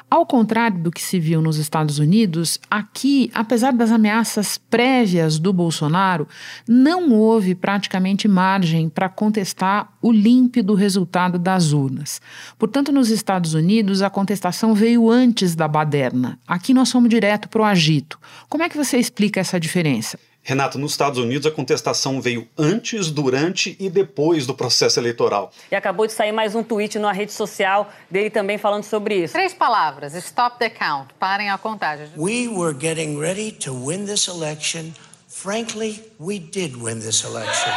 Ao 0.10 0.26
contrário 0.26 0.80
do 0.80 0.90
que 0.90 1.02
se 1.02 1.20
viu 1.20 1.42
nos 1.42 1.58
Estados 1.58 2.00
Unidos, 2.00 2.58
aqui, 2.72 3.30
apesar 3.34 3.74
das 3.74 3.92
ameaças 3.92 4.58
prévias 4.58 5.38
do 5.38 5.52
Bolsonaro, 5.52 6.26
não 6.66 7.12
houve 7.12 7.54
praticamente 7.54 8.26
margem 8.26 8.88
para 8.88 9.10
contestar 9.10 9.92
o 10.02 10.10
límpido 10.10 10.74
resultado 10.74 11.38
das 11.38 11.74
urnas. 11.74 12.22
Portanto, 12.58 12.90
nos 12.90 13.10
Estados 13.10 13.54
Unidos, 13.54 14.02
a 14.02 14.10
contestação 14.10 14.74
veio 14.74 15.10
antes 15.10 15.56
da 15.56 15.68
baderna. 15.68 16.40
Aqui 16.48 16.74
nós 16.74 16.90
fomos 16.90 17.10
direto 17.10 17.50
para 17.50 17.62
o 17.62 17.66
agito. 17.66 18.18
Como 18.48 18.64
é 18.64 18.70
que 18.70 18.78
você 18.78 18.98
explica 18.98 19.42
essa 19.42 19.60
diferença? 19.60 20.18
Renato, 20.48 20.80
nos 20.80 20.92
Estados 20.92 21.20
Unidos 21.20 21.46
a 21.46 21.52
contestação 21.52 22.22
veio 22.22 22.48
antes, 22.58 23.12
durante 23.12 23.76
e 23.78 23.90
depois 23.90 24.48
do 24.48 24.54
processo 24.54 24.98
eleitoral. 24.98 25.52
E 25.70 25.76
acabou 25.76 26.08
de 26.08 26.14
sair 26.14 26.32
mais 26.32 26.56
um 26.56 26.64
tweet 26.64 26.98
na 26.98 27.12
rede 27.12 27.34
social 27.34 27.92
dele 28.10 28.30
também 28.30 28.58
falando 28.58 28.86
sobre 28.86 29.24
isso. 29.24 29.34
Três 29.34 29.54
palavras: 29.54 30.14
stop 30.14 30.58
the 30.58 30.70
count. 30.70 31.14
Parem 31.20 31.50
a 31.50 31.58
contagem. 31.58 32.08
We 32.16 32.48
were 32.48 32.74
getting 32.74 33.20
ready 33.20 33.52
to 33.52 33.74
win 33.74 34.06
this 34.06 34.30
election. 34.30 34.94
Frankly, 35.28 36.02
we 36.18 36.40
did 36.40 36.78
win 36.78 37.02
this 37.02 37.26
election. 37.26 37.74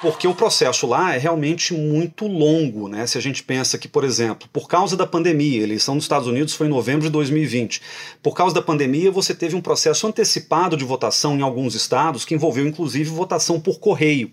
Porque 0.00 0.26
o 0.26 0.34
processo 0.34 0.86
lá 0.86 1.14
é 1.14 1.18
realmente 1.18 1.74
muito 1.74 2.26
longo, 2.26 2.88
né? 2.88 3.06
Se 3.06 3.18
a 3.18 3.20
gente 3.20 3.42
pensa 3.42 3.76
que, 3.76 3.86
por 3.86 4.02
exemplo, 4.02 4.48
por 4.52 4.66
causa 4.66 4.96
da 4.96 5.06
pandemia, 5.06 5.60
a 5.60 5.64
eleição 5.64 5.94
nos 5.94 6.04
Estados 6.04 6.26
Unidos 6.26 6.54
foi 6.54 6.66
em 6.66 6.70
novembro 6.70 7.02
de 7.02 7.10
2020. 7.10 7.82
Por 8.22 8.34
causa 8.34 8.54
da 8.54 8.62
pandemia, 8.62 9.10
você 9.10 9.34
teve 9.34 9.54
um 9.54 9.60
processo 9.60 10.06
antecipado 10.06 10.76
de 10.76 10.84
votação 10.84 11.36
em 11.36 11.42
alguns 11.42 11.74
estados 11.74 12.24
que 12.24 12.34
envolveu 12.34 12.66
inclusive 12.66 13.10
votação 13.10 13.60
por 13.60 13.78
correio. 13.78 14.32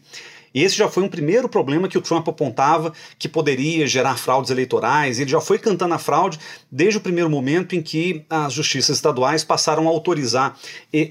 Esse 0.54 0.76
já 0.76 0.90
foi 0.90 1.04
um 1.04 1.10
primeiro 1.10 1.48
problema 1.48 1.88
que 1.88 1.98
o 1.98 2.02
Trump 2.02 2.28
apontava 2.28 2.94
que 3.20 3.28
poderia 3.28 3.86
gerar 3.86 4.18
fraudes 4.18 4.50
eleitorais. 4.50 5.20
Ele 5.20 5.30
já 5.30 5.42
foi 5.42 5.60
cantando 5.60 5.94
a 5.94 6.00
fraude 6.00 6.40
desde 6.72 6.98
o 6.98 7.02
primeiro 7.02 7.30
momento 7.30 7.76
em 7.76 7.82
que 7.82 8.26
as 8.30 8.54
justiças 8.54 8.96
estaduais 8.96 9.44
passaram 9.44 9.88
a 9.88 9.92
autorizar 9.92 10.58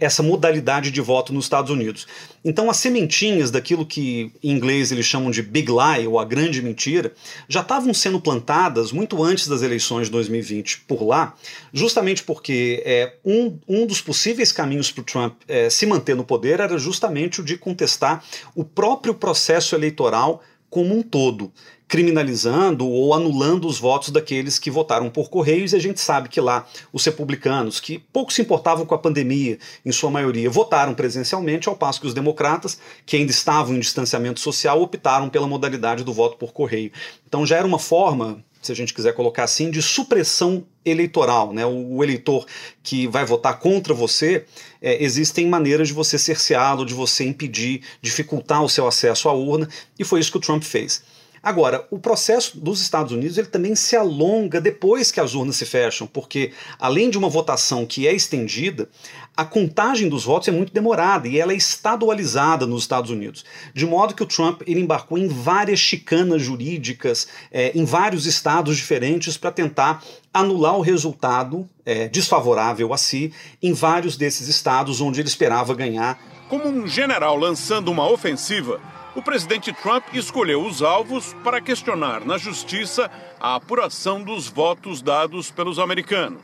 essa 0.01 0.23
modalidade 0.23 0.91
de 0.91 1.01
voto 1.01 1.33
nos 1.33 1.45
Estados 1.45 1.71
Unidos. 1.71 2.09
Então, 2.49 2.71
as 2.71 2.77
sementinhas 2.77 3.51
daquilo 3.51 3.85
que 3.85 4.31
em 4.41 4.53
inglês 4.53 4.93
eles 4.93 5.05
chamam 5.05 5.33
de 5.33 5.43
big 5.43 5.69
lie, 5.69 6.07
ou 6.07 6.17
a 6.21 6.25
grande 6.25 6.63
mentira, 6.63 7.13
já 7.49 7.61
estavam 7.61 7.93
sendo 7.93 8.21
plantadas 8.21 8.93
muito 8.93 9.21
antes 9.21 9.49
das 9.49 9.63
eleições 9.63 10.07
de 10.07 10.13
2020 10.13 10.83
por 10.83 11.03
lá, 11.03 11.35
justamente 11.73 12.23
porque 12.23 12.85
é, 12.87 13.15
um, 13.25 13.59
um 13.67 13.85
dos 13.85 14.01
possíveis 14.01 14.53
caminhos 14.53 14.93
para 14.93 15.01
o 15.01 15.05
Trump 15.05 15.35
é, 15.49 15.69
se 15.69 15.87
manter 15.87 16.15
no 16.15 16.23
poder 16.23 16.61
era 16.61 16.79
justamente 16.79 17.41
o 17.41 17.45
de 17.45 17.59
contestar 17.59 18.25
o 18.55 18.65
próprio 18.65 19.13
processo 19.13 19.75
eleitoral 19.75 20.41
como 20.71 20.97
um 20.97 21.03
todo 21.03 21.53
criminalizando 21.89 22.87
ou 22.87 23.15
anulando 23.15 23.69
os 23.69 23.79
votos 23.79 24.11
daqueles 24.11 24.59
que 24.59 24.71
votaram 24.71 25.09
por 25.09 25.31
Correios, 25.31 25.73
e 25.73 25.77
a 25.77 25.81
gente 25.81 26.01
sabe 26.01 26.29
que 26.29 26.41
lá 26.41 26.67
os 26.93 27.05
republicanos, 27.05 27.79
que 27.79 27.99
pouco 28.13 28.33
se 28.33 28.43
importavam 28.43 28.85
com 28.85 28.95
a 28.95 28.99
pandemia, 28.99 29.59
em 29.85 29.93
sua 29.93 30.11
maioria, 30.11 30.51
votaram 30.51 30.95
presencialmente, 30.95 31.69
ao 31.69 31.77
passo 31.77 32.01
que 32.01 32.07
os 32.07 32.15
democratas, 32.15 32.79
que 33.05 33.17
ainda 33.17 33.31
estavam 33.31 33.77
em 33.77 33.81
distanciamento 33.81 34.41
social, 34.41 34.83
optaram 34.83 35.29
pela 35.29 35.47
modalidade 35.47 36.03
do 36.03 36.13
voto 36.13 36.37
por 36.37 36.53
correio. 36.53 36.91
Então 37.27 37.47
já 37.47 37.57
era 37.57 37.67
uma 37.67 37.79
forma, 37.79 38.45
se 38.61 38.73
a 38.73 38.75
gente 38.75 38.93
quiser 38.93 39.13
colocar 39.15 39.45
assim, 39.45 39.71
de 39.71 39.81
supressão 39.81 40.65
eleitoral. 40.85 41.53
Né? 41.53 41.65
O, 41.65 42.03
eleitor 42.03 42.47
que 42.83 43.07
vai 43.07 43.25
votar 43.25 43.59
contra 43.59 43.95
você, 43.95 44.45
é, 44.83 45.03
existem 45.03 45.47
maneiras 45.47 45.89
de 45.89 45.95
você 45.95 46.19
cerceá-lo, 46.19 46.85
de 46.85 46.95
você 46.95 47.25
impedir, 47.25 47.83
dificultar 48.03 48.63
o 48.63 48.69
seu 48.69 48.87
acesso 48.87 49.29
à 49.29 49.33
urna, 49.33 49.69
e 49.99 50.05
foi 50.05 50.21
isso 50.21 50.31
que 50.31 50.39
o 50.39 50.41
Trump 50.41 50.63
fez. 50.63 51.03
Agora, 51.47 51.87
o 51.93 51.99
processo 52.01 52.59
dos 52.59 52.83
Estados 52.83 53.13
Unidos 53.13 53.39
ele 53.39 53.47
também 53.47 53.77
se 53.77 53.95
alonga 53.95 54.61
depois 54.61 55.13
que 55.13 55.21
as 55.21 55.33
urnas 55.33 55.55
se 55.55 55.65
fecham, 55.65 56.05
porque 56.05 56.51
além 56.77 57.09
de 57.09 57.17
uma 57.17 57.29
votação 57.29 57.87
que 57.87 58.05
é 58.05 58.13
estendida, 58.13 58.89
a 59.37 59.45
contagem 59.45 60.09
dos 60.09 60.25
votos 60.25 60.49
é 60.49 60.51
muito 60.51 60.73
demorada 60.73 61.29
e 61.29 61.39
ela 61.39 61.53
é 61.53 61.57
estadualizada 61.57 62.67
nos 62.67 62.83
Estados 62.83 63.13
Unidos. 63.13 63.45
De 63.73 63.87
modo 63.87 64.13
que 64.13 64.25
o 64.25 64.27
Trump 64.27 64.63
ele 64.67 64.81
embarcou 64.81 65.17
em 65.17 65.29
várias 65.29 65.79
chicanas 65.79 66.43
jurídicas 66.43 67.29
é, 67.53 67.71
em 67.79 67.85
vários 67.85 68.27
estados 68.27 68.77
diferentes 68.77 69.37
para 69.37 69.53
tentar 69.53 70.03
anular 70.35 70.77
o 70.77 70.81
resultado 70.81 71.65
é, 71.85 72.09
desfavorável 72.09 72.93
a 72.93 72.99
si 72.99 73.33
em 73.63 73.73
vários 73.73 74.17
desses 74.17 74.49
estados 74.49 75.01
onde 75.01 75.21
ele 75.21 75.29
esperava 75.29 75.77
ganhar. 75.77 76.19
Como 76.49 76.67
um 76.67 76.89
general 76.89 77.37
lançando 77.37 77.89
uma 77.93 78.11
ofensiva, 78.11 78.81
o 79.17 79.23
presidente 79.23 79.73
Trump 79.73 80.05
escolheu 80.13 80.63
os 80.63 80.83
alvos 80.83 81.33
para 81.43 81.59
questionar 81.59 82.23
na 82.27 82.37
justiça 82.37 83.11
a 83.41 83.55
apuração 83.55 84.23
dos 84.23 84.47
votos 84.47 85.01
dados 85.01 85.51
pelos 85.51 85.79
americanos. 85.79 86.43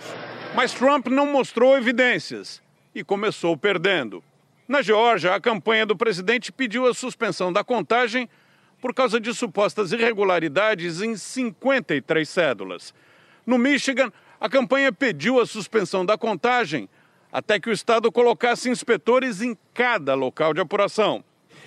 Mas 0.55 0.73
Trump 0.73 1.09
não 1.09 1.27
mostrou 1.27 1.77
evidências 1.77 2.63
e 2.95 3.05
começou 3.05 3.59
perdendo. 3.59 4.25
Na 4.67 4.81
Geórgia, 4.81 5.35
a 5.35 5.41
campanha 5.41 5.85
do 5.85 5.95
presidente 5.95 6.51
pediu 6.51 6.87
a 6.87 6.95
suspensão 6.95 7.53
da 7.53 7.63
contagem 7.63 8.27
por 8.81 8.95
causa 8.95 9.21
de 9.21 9.35
supostas 9.35 9.93
irregularidades 9.93 11.03
em 11.03 11.15
53 11.15 12.27
cédulas. 12.27 12.95
No 13.47 13.59
Michigan, 13.59 14.11
a 14.41 14.49
campanha 14.49 14.91
pediu 14.91 15.39
a 15.39 15.47
suspensão 15.47 16.07
da 16.07 16.17
contagem 16.17 16.89
até 17.31 17.61
que 17.61 17.69
o 17.69 17.73
estado 17.73 18.11
colocasse 18.11 18.71
inspetores 18.71 19.43
em 19.43 19.57
cada 19.75 20.15
local 20.15 20.55
de 20.55 20.61
apuração. 20.63 21.23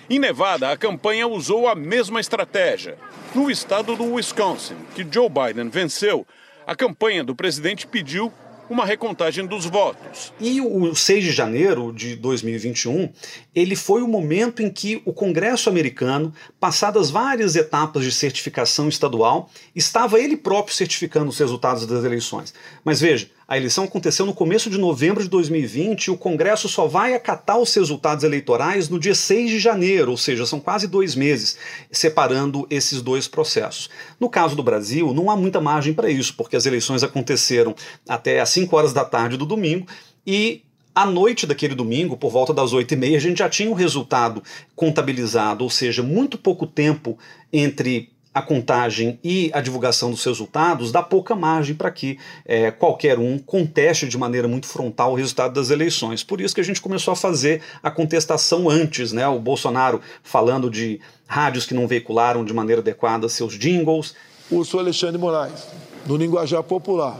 Em 0.08 0.20
Nevada, 0.20 0.70
a 0.70 0.76
campanha 0.76 1.26
usou 1.26 1.66
a 1.66 1.74
mesma 1.74 2.20
estratégia. 2.20 2.96
No 3.34 3.50
estado 3.50 3.96
do 3.96 4.04
Wisconsin, 4.14 4.76
que 4.94 5.04
Joe 5.10 5.28
Biden 5.28 5.68
venceu, 5.68 6.24
a 6.64 6.76
campanha 6.76 7.24
do 7.24 7.34
presidente 7.34 7.88
pediu 7.88 8.32
uma 8.70 8.84
recontagem 8.84 9.44
dos 9.44 9.66
votos. 9.66 10.32
E 10.40 10.60
o 10.60 10.94
6 10.94 11.24
de 11.24 11.32
janeiro 11.32 11.92
de 11.92 12.14
2021, 12.14 13.12
ele 13.52 13.74
foi 13.74 14.00
o 14.00 14.08
momento 14.08 14.62
em 14.62 14.70
que 14.70 15.02
o 15.04 15.12
Congresso 15.12 15.68
americano, 15.68 16.32
passadas 16.60 17.10
várias 17.10 17.56
etapas 17.56 18.04
de 18.04 18.12
certificação 18.12 18.88
estadual, 18.88 19.50
estava 19.74 20.20
ele 20.20 20.36
próprio 20.36 20.74
certificando 20.74 21.30
os 21.30 21.38
resultados 21.38 21.84
das 21.84 22.04
eleições. 22.04 22.54
Mas 22.84 23.00
veja, 23.00 23.28
a 23.48 23.56
eleição 23.56 23.84
aconteceu 23.84 24.26
no 24.26 24.34
começo 24.34 24.68
de 24.68 24.76
novembro 24.76 25.22
de 25.22 25.28
2020 25.28 26.06
e 26.06 26.10
o 26.10 26.16
Congresso 26.16 26.68
só 26.68 26.86
vai 26.86 27.14
acatar 27.14 27.58
os 27.58 27.72
resultados 27.72 28.24
eleitorais 28.24 28.88
no 28.88 28.98
dia 28.98 29.14
6 29.14 29.50
de 29.50 29.58
janeiro, 29.60 30.10
ou 30.10 30.16
seja, 30.16 30.44
são 30.44 30.58
quase 30.58 30.88
dois 30.88 31.14
meses 31.14 31.56
separando 31.90 32.66
esses 32.68 33.00
dois 33.00 33.28
processos. 33.28 33.88
No 34.18 34.28
caso 34.28 34.56
do 34.56 34.64
Brasil, 34.64 35.14
não 35.14 35.30
há 35.30 35.36
muita 35.36 35.60
margem 35.60 35.94
para 35.94 36.10
isso, 36.10 36.34
porque 36.36 36.56
as 36.56 36.66
eleições 36.66 37.04
aconteceram 37.04 37.72
até 38.08 38.40
às 38.40 38.50
5 38.50 38.76
horas 38.76 38.92
da 38.92 39.04
tarde 39.04 39.36
do 39.36 39.46
domingo 39.46 39.86
e 40.26 40.62
à 40.92 41.06
noite 41.06 41.46
daquele 41.46 41.74
domingo, 41.74 42.16
por 42.16 42.30
volta 42.30 42.52
das 42.52 42.72
8 42.72 42.94
e 42.94 42.96
meia, 42.96 43.16
a 43.16 43.20
gente 43.20 43.38
já 43.38 43.48
tinha 43.48 43.70
o 43.70 43.74
resultado 43.74 44.42
contabilizado, 44.74 45.62
ou 45.62 45.70
seja, 45.70 46.02
muito 46.02 46.36
pouco 46.36 46.66
tempo 46.66 47.16
entre 47.52 48.15
a 48.36 48.42
contagem 48.42 49.18
e 49.24 49.50
a 49.54 49.62
divulgação 49.62 50.10
dos 50.10 50.22
resultados 50.22 50.92
dá 50.92 51.02
pouca 51.02 51.34
margem 51.34 51.74
para 51.74 51.90
que 51.90 52.18
é, 52.44 52.70
qualquer 52.70 53.18
um 53.18 53.38
conteste 53.38 54.06
de 54.06 54.18
maneira 54.18 54.46
muito 54.46 54.66
frontal 54.66 55.12
o 55.12 55.14
resultado 55.14 55.54
das 55.54 55.70
eleições. 55.70 56.22
Por 56.22 56.38
isso 56.38 56.54
que 56.54 56.60
a 56.60 56.64
gente 56.64 56.82
começou 56.82 57.12
a 57.12 57.16
fazer 57.16 57.62
a 57.82 57.90
contestação 57.90 58.68
antes, 58.68 59.10
né? 59.10 59.26
O 59.26 59.38
Bolsonaro 59.38 60.02
falando 60.22 60.68
de 60.68 61.00
rádios 61.26 61.64
que 61.64 61.72
não 61.72 61.88
veicularam 61.88 62.44
de 62.44 62.52
maneira 62.52 62.82
adequada 62.82 63.26
seus 63.26 63.54
jingles. 63.54 64.14
O 64.50 64.62
senhor 64.66 64.82
Alexandre 64.82 65.16
Moraes, 65.16 65.66
no 66.04 66.14
linguajar 66.14 66.62
popular, 66.62 67.18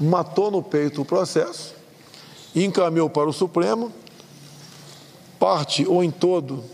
matou 0.00 0.50
no 0.50 0.62
peito 0.62 1.02
o 1.02 1.04
processo, 1.04 1.74
encaminhou 2.56 3.10
para 3.10 3.28
o 3.28 3.32
Supremo, 3.32 3.92
parte 5.38 5.86
ou 5.86 6.02
em 6.02 6.10
todo 6.10 6.64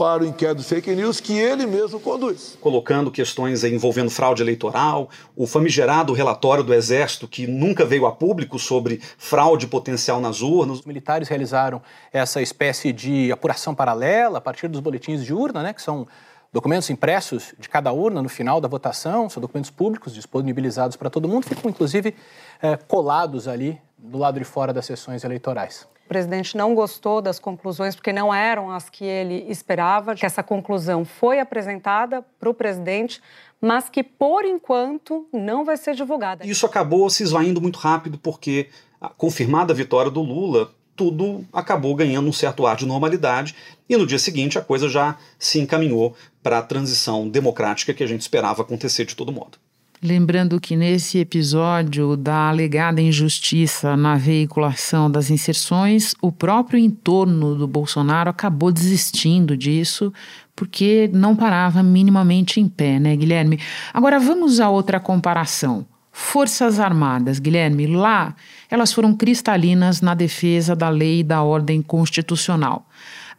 para 0.00 0.22
o 0.22 0.26
inquérito 0.26 0.64
fake 0.64 0.96
news 0.96 1.20
que 1.20 1.36
ele 1.38 1.66
mesmo 1.66 2.00
conduz. 2.00 2.56
Colocando 2.58 3.10
questões 3.10 3.64
envolvendo 3.64 4.08
fraude 4.08 4.42
eleitoral, 4.42 5.10
o 5.36 5.46
famigerado 5.46 6.14
relatório 6.14 6.64
do 6.64 6.72
Exército 6.72 7.28
que 7.28 7.46
nunca 7.46 7.84
veio 7.84 8.06
a 8.06 8.12
público 8.12 8.58
sobre 8.58 8.98
fraude 9.18 9.66
potencial 9.66 10.18
nas 10.18 10.40
urnas. 10.40 10.78
Os 10.78 10.86
militares 10.86 11.28
realizaram 11.28 11.82
essa 12.10 12.40
espécie 12.40 12.94
de 12.94 13.30
apuração 13.30 13.74
paralela 13.74 14.38
a 14.38 14.40
partir 14.40 14.68
dos 14.68 14.80
boletins 14.80 15.22
de 15.22 15.34
urna, 15.34 15.62
né, 15.62 15.74
que 15.74 15.82
são 15.82 16.08
documentos 16.50 16.88
impressos 16.88 17.52
de 17.58 17.68
cada 17.68 17.92
urna 17.92 18.22
no 18.22 18.28
final 18.30 18.58
da 18.58 18.68
votação, 18.68 19.28
são 19.28 19.38
documentos 19.38 19.70
públicos 19.70 20.14
disponibilizados 20.14 20.96
para 20.96 21.10
todo 21.10 21.28
mundo, 21.28 21.44
ficam 21.44 21.70
inclusive 21.70 22.14
é, 22.62 22.74
colados 22.74 23.46
ali 23.46 23.78
do 23.98 24.16
lado 24.16 24.38
de 24.38 24.46
fora 24.46 24.72
das 24.72 24.86
sessões 24.86 25.24
eleitorais 25.24 25.89
presidente 26.10 26.56
não 26.56 26.74
gostou 26.74 27.22
das 27.22 27.38
conclusões 27.38 27.94
porque 27.94 28.12
não 28.12 28.34
eram 28.34 28.68
as 28.68 28.90
que 28.90 29.04
ele 29.04 29.46
esperava, 29.48 30.16
que 30.16 30.26
essa 30.26 30.42
conclusão 30.42 31.04
foi 31.04 31.38
apresentada 31.38 32.20
para 32.40 32.50
o 32.50 32.54
presidente, 32.54 33.22
mas 33.60 33.88
que 33.88 34.02
por 34.02 34.44
enquanto 34.44 35.28
não 35.32 35.64
vai 35.64 35.76
ser 35.76 35.94
divulgada. 35.94 36.44
Isso 36.44 36.66
acabou 36.66 37.08
se 37.08 37.22
esvaindo 37.22 37.60
muito 37.60 37.78
rápido 37.78 38.18
porque, 38.18 38.68
confirmada 39.16 39.72
a 39.72 39.76
vitória 39.76 40.10
do 40.10 40.20
Lula, 40.20 40.72
tudo 40.96 41.46
acabou 41.52 41.94
ganhando 41.94 42.28
um 42.28 42.32
certo 42.32 42.66
ar 42.66 42.74
de 42.74 42.86
normalidade 42.86 43.54
e 43.88 43.96
no 43.96 44.04
dia 44.04 44.18
seguinte 44.18 44.58
a 44.58 44.62
coisa 44.62 44.88
já 44.88 45.16
se 45.38 45.60
encaminhou 45.60 46.16
para 46.42 46.58
a 46.58 46.62
transição 46.62 47.28
democrática 47.28 47.94
que 47.94 48.02
a 48.02 48.08
gente 48.08 48.22
esperava 48.22 48.62
acontecer 48.62 49.04
de 49.04 49.14
todo 49.14 49.30
modo. 49.30 49.58
Lembrando 50.02 50.58
que 50.58 50.76
nesse 50.76 51.18
episódio 51.18 52.16
da 52.16 52.48
alegada 52.48 53.02
injustiça 53.02 53.98
na 53.98 54.16
veiculação 54.16 55.10
das 55.10 55.28
inserções, 55.28 56.14
o 56.22 56.32
próprio 56.32 56.78
entorno 56.78 57.54
do 57.54 57.68
Bolsonaro 57.68 58.30
acabou 58.30 58.72
desistindo 58.72 59.54
disso 59.54 60.10
porque 60.56 61.10
não 61.12 61.36
parava 61.36 61.82
minimamente 61.82 62.60
em 62.60 62.66
pé, 62.66 62.98
né, 62.98 63.14
Guilherme? 63.14 63.60
Agora 63.92 64.18
vamos 64.18 64.58
a 64.58 64.70
outra 64.70 64.98
comparação. 64.98 65.86
Forças 66.10 66.80
Armadas, 66.80 67.38
Guilherme, 67.38 67.86
lá 67.86 68.34
elas 68.70 68.94
foram 68.94 69.14
cristalinas 69.14 70.00
na 70.00 70.14
defesa 70.14 70.74
da 70.74 70.88
lei 70.88 71.20
e 71.20 71.24
da 71.24 71.42
ordem 71.42 71.82
constitucional. 71.82 72.86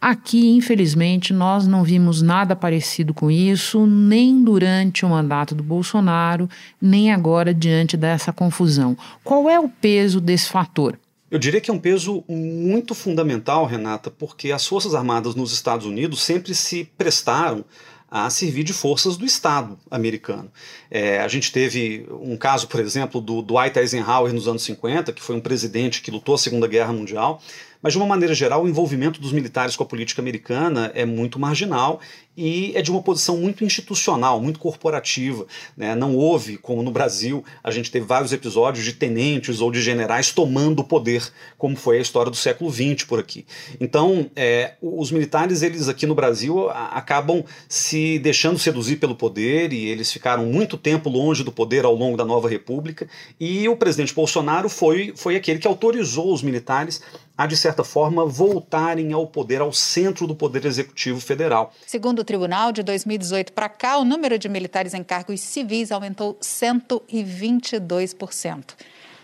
Aqui, 0.02 0.50
infelizmente, 0.50 1.32
nós 1.32 1.68
não 1.68 1.84
vimos 1.84 2.24
nada 2.24 2.56
parecido 2.56 3.14
com 3.14 3.30
isso, 3.30 3.86
nem 3.86 4.44
durante 4.44 5.06
o 5.06 5.10
mandato 5.10 5.54
do 5.54 5.62
Bolsonaro, 5.62 6.50
nem 6.82 7.14
agora 7.14 7.54
diante 7.54 7.96
dessa 7.96 8.34
confusão. 8.34 8.98
Qual 9.24 9.48
é 9.48 9.60
o 9.60 9.70
peso 9.70 10.20
desse 10.20 10.50
fator? 10.50 10.98
Eu 11.30 11.38
diria 11.38 11.62
que 11.62 11.70
é 11.70 11.74
um 11.74 11.80
peso 11.80 12.24
muito 12.28 12.96
fundamental, 12.96 13.64
Renata, 13.68 14.10
porque 14.10 14.52
as 14.52 14.66
Forças 14.66 14.96
Armadas 14.96 15.36
nos 15.36 15.54
Estados 15.54 15.86
Unidos 15.86 16.24
sempre 16.24 16.56
se 16.56 16.84
prestaram 16.98 17.64
a 18.10 18.30
servir 18.30 18.64
de 18.64 18.74
forças 18.74 19.16
do 19.16 19.24
Estado 19.24 19.80
americano. 19.90 20.52
É, 20.90 21.22
a 21.22 21.28
gente 21.30 21.50
teve 21.50 22.06
um 22.10 22.36
caso, 22.36 22.68
por 22.68 22.82
exemplo, 22.82 23.22
do 23.22 23.42
Dwight 23.42 23.80
Eisenhower 23.80 24.34
nos 24.34 24.50
anos 24.50 24.64
50, 24.64 25.14
que 25.14 25.22
foi 25.22 25.38
um 25.38 25.40
presidente 25.40 26.02
que 26.02 26.12
lutou 26.12 26.36
a 26.36 26.38
Segunda 26.38 26.68
Guerra 26.68 26.92
Mundial, 26.92 27.42
mas 27.82 27.94
de 27.94 28.00
uma 28.00 28.08
maneira 28.08 28.34
geral, 28.34 28.63
o 28.63 28.70
envolvimento 28.70 29.20
dos 29.20 29.32
militares 29.32 29.76
com 29.76 29.84
a 29.84 29.86
política 29.86 30.22
americana 30.22 30.91
é 30.94 31.06
muito 31.06 31.39
marginal 31.39 32.00
e 32.36 32.72
é 32.76 32.82
de 32.82 32.89
uma 32.89 33.02
posição 33.02 33.38
muito 33.38 33.63
institucional, 33.63 34.39
muito 34.41 34.60
corporativa. 34.60 35.46
Né? 35.76 35.96
Não 35.96 36.15
houve, 36.15 36.58
como 36.58 36.82
no 36.82 36.91
Brasil, 36.91 37.44
a 37.63 37.72
gente 37.72 37.91
teve 37.91 38.06
vários 38.06 38.32
episódios 38.32 38.86
de 38.86 38.94
tenentes 38.94 39.60
ou 39.60 39.72
de 39.72 39.82
generais 39.82 40.32
tomando 40.32 40.80
o 40.80 40.84
poder, 40.84 41.30
como 41.58 41.76
foi 41.76 41.98
a 41.98 42.02
história 42.02 42.32
do 42.32 42.38
século 42.38 42.72
XX 42.72 43.04
por 43.04 43.20
aqui. 43.20 43.46
Então, 43.80 44.30
é, 44.36 44.76
os 44.82 45.12
militares, 45.12 45.62
eles 45.62 45.89
aqui 45.89 46.06
no 46.06 46.15
Brasil, 46.15 46.70
acabam 46.70 47.44
se 47.67 48.17
deixando 48.20 48.58
seduzir 48.58 48.98
pelo 48.98 49.15
poder 49.15 49.74
e 49.74 49.86
eles 49.86 50.12
ficaram 50.12 50.46
muito 50.46 50.78
tempo 50.78 51.10
longe 51.10 51.44
do 51.44 51.52
poder 51.52 51.86
ao 51.86 51.96
longo 51.96 52.15
da 52.15 52.26
nova 52.26 52.48
república. 52.48 53.08
E 53.39 53.67
o 53.67 53.76
presidente 53.76 54.13
Bolsonaro 54.13 54.70
foi, 54.70 55.13
foi 55.15 55.36
aquele 55.36 55.60
que 55.60 55.67
autorizou 55.67 56.34
os 56.34 56.41
militares 56.41 57.02
a, 57.42 57.48
de 57.48 57.58
certa 57.58 57.84
forma, 57.84 58.24
voltarem 58.24 59.12
ao 59.14 59.26
poder, 59.26 59.62
ao 59.62 59.74
centro 59.74 60.28
do 60.28 60.36
poder 60.36 60.64
executivo 60.64 61.20
federal. 61.20 61.74
Segundo 61.88 62.20
o 62.20 62.24
tribunal, 62.24 62.72
de 62.72 62.84
2018 62.84 63.52
para 63.54 63.68
cá, 63.68 63.98
o 63.98 64.06
número 64.06 64.38
de 64.38 64.48
militares 64.48 64.94
em 64.94 65.04
cargos 65.04 65.42
civis 65.42 65.92
aumentou 65.92 66.36
122%. 66.36 68.76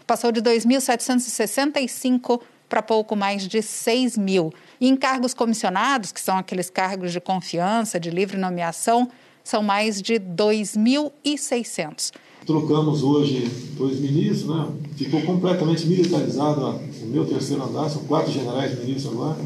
Passou 0.08 0.32
de 0.32 0.42
2.765 0.42 2.42
para 2.68 2.82
pouco 2.82 3.16
mais 3.16 3.48
de 3.48 3.62
6 3.62 4.18
mil. 4.18 4.52
E 4.82 4.90
em 4.90 4.96
cargos 4.96 5.36
comissionados, 5.36 6.12
que 6.12 6.20
são 6.20 6.40
aqueles 6.40 6.72
cargos 6.72 7.12
de 7.12 7.22
confiança, 7.22 8.00
de 8.00 8.10
livre 8.10 8.36
nomeação, 8.36 9.12
são 9.44 9.62
mais 9.62 10.02
de 10.02 10.16
2.600. 10.16 12.14
Trocamos 12.48 13.04
hoje 13.04 13.46
dois 13.78 14.00
ministros, 14.00 14.48
né? 14.48 14.70
ficou 14.96 15.22
completamente 15.24 15.86
militarizado 15.86 16.80
o 17.02 17.06
meu 17.06 17.26
terceiro 17.26 17.62
andar, 17.62 17.90
são 17.90 18.06
quatro 18.06 18.32
generais 18.32 18.80
ministros 18.80 19.14
agora. 19.14 19.38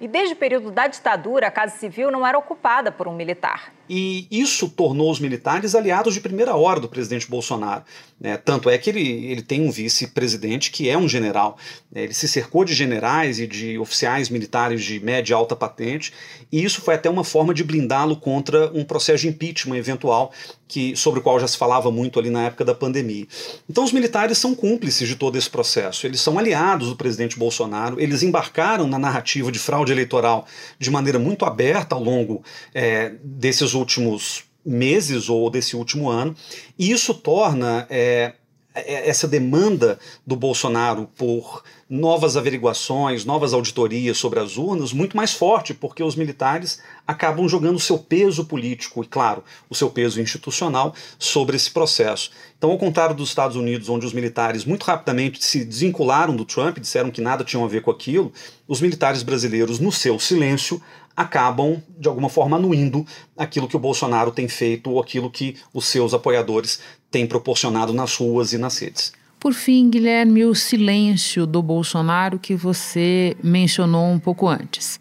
E 0.00 0.06
desde 0.06 0.34
o 0.34 0.36
período 0.36 0.70
da 0.70 0.86
ditadura, 0.86 1.48
a 1.48 1.50
Casa 1.50 1.76
Civil 1.78 2.12
não 2.12 2.24
era 2.24 2.38
ocupada 2.38 2.92
por 2.92 3.08
um 3.08 3.14
militar. 3.14 3.72
E 3.94 4.26
isso 4.30 4.70
tornou 4.70 5.10
os 5.10 5.20
militares 5.20 5.74
aliados 5.74 6.14
de 6.14 6.20
primeira 6.22 6.56
hora 6.56 6.80
do 6.80 6.88
presidente 6.88 7.28
Bolsonaro. 7.28 7.84
Né? 8.18 8.38
Tanto 8.38 8.70
é 8.70 8.78
que 8.78 8.88
ele, 8.88 9.26
ele 9.26 9.42
tem 9.42 9.60
um 9.60 9.70
vice-presidente 9.70 10.70
que 10.70 10.88
é 10.88 10.96
um 10.96 11.06
general. 11.06 11.58
Né? 11.90 12.04
Ele 12.04 12.14
se 12.14 12.26
cercou 12.26 12.64
de 12.64 12.72
generais 12.72 13.38
e 13.38 13.46
de 13.46 13.78
oficiais 13.78 14.30
militares 14.30 14.82
de 14.82 14.98
média 14.98 15.34
e 15.34 15.36
alta 15.36 15.54
patente, 15.54 16.10
e 16.50 16.64
isso 16.64 16.80
foi 16.80 16.94
até 16.94 17.10
uma 17.10 17.22
forma 17.22 17.52
de 17.52 17.62
blindá-lo 17.62 18.16
contra 18.16 18.70
um 18.72 18.82
processo 18.82 19.24
de 19.24 19.28
impeachment 19.28 19.76
eventual 19.76 20.32
que, 20.72 20.96
sobre 20.96 21.20
o 21.20 21.22
qual 21.22 21.38
já 21.38 21.46
se 21.46 21.58
falava 21.58 21.90
muito 21.90 22.18
ali 22.18 22.30
na 22.30 22.44
época 22.44 22.64
da 22.64 22.74
pandemia. 22.74 23.26
Então 23.68 23.84
os 23.84 23.92
militares 23.92 24.38
são 24.38 24.54
cúmplices 24.54 25.06
de 25.06 25.16
todo 25.16 25.36
esse 25.36 25.50
processo, 25.50 26.06
eles 26.06 26.18
são 26.18 26.38
aliados 26.38 26.88
do 26.88 26.96
presidente 26.96 27.38
Bolsonaro, 27.38 28.00
eles 28.00 28.22
embarcaram 28.22 28.86
na 28.86 28.98
narrativa 28.98 29.52
de 29.52 29.58
fraude 29.58 29.92
eleitoral 29.92 30.46
de 30.78 30.90
maneira 30.90 31.18
muito 31.18 31.44
aberta 31.44 31.94
ao 31.94 32.02
longo 32.02 32.42
é, 32.72 33.12
desses 33.22 33.74
últimos 33.82 34.44
meses 34.64 35.28
ou 35.28 35.50
desse 35.50 35.76
último 35.76 36.08
ano, 36.08 36.34
e 36.78 36.90
isso 36.90 37.12
torna 37.12 37.86
é, 37.90 38.32
é, 38.74 39.08
essa 39.08 39.28
demanda 39.28 39.98
do 40.26 40.34
Bolsonaro 40.34 41.08
por 41.16 41.62
novas 41.90 42.38
averiguações, 42.38 43.22
novas 43.22 43.52
auditorias 43.52 44.16
sobre 44.16 44.40
as 44.40 44.56
urnas 44.56 44.94
muito 44.94 45.14
mais 45.14 45.34
forte, 45.34 45.74
porque 45.74 46.02
os 46.02 46.16
militares 46.16 46.80
acabam 47.06 47.46
jogando 47.46 47.76
o 47.76 47.80
seu 47.80 47.98
peso 47.98 48.46
político 48.46 49.04
e, 49.04 49.06
claro, 49.06 49.44
o 49.68 49.74
seu 49.74 49.90
peso 49.90 50.22
institucional 50.22 50.94
sobre 51.18 51.54
esse 51.54 51.70
processo. 51.70 52.30
Então, 52.56 52.70
ao 52.70 52.78
contrário 52.78 53.14
dos 53.14 53.28
Estados 53.28 53.58
Unidos, 53.58 53.90
onde 53.90 54.06
os 54.06 54.14
militares 54.14 54.64
muito 54.64 54.84
rapidamente 54.84 55.44
se 55.44 55.66
desvincularam 55.66 56.34
do 56.34 56.46
Trump, 56.46 56.78
disseram 56.78 57.10
que 57.10 57.20
nada 57.20 57.44
tinham 57.44 57.64
a 57.64 57.68
ver 57.68 57.82
com 57.82 57.90
aquilo, 57.90 58.32
os 58.66 58.80
militares 58.80 59.22
brasileiros, 59.22 59.78
no 59.78 59.92
seu 59.92 60.18
silêncio, 60.18 60.80
acabam, 61.16 61.82
de 61.98 62.08
alguma 62.08 62.28
forma, 62.28 62.56
anuindo 62.56 63.06
aquilo 63.36 63.68
que 63.68 63.76
o 63.76 63.80
Bolsonaro 63.80 64.30
tem 64.30 64.48
feito 64.48 64.90
ou 64.90 65.00
aquilo 65.00 65.30
que 65.30 65.56
os 65.72 65.86
seus 65.86 66.14
apoiadores 66.14 66.80
têm 67.10 67.26
proporcionado 67.26 67.92
nas 67.92 68.16
ruas 68.16 68.52
e 68.52 68.58
nas 68.58 68.78
redes. 68.78 69.12
Por 69.38 69.52
fim, 69.52 69.90
Guilherme, 69.90 70.44
o 70.44 70.54
silêncio 70.54 71.46
do 71.46 71.60
Bolsonaro 71.62 72.38
que 72.38 72.54
você 72.54 73.36
mencionou 73.42 74.08
um 74.08 74.18
pouco 74.18 74.48
antes. 74.48 75.00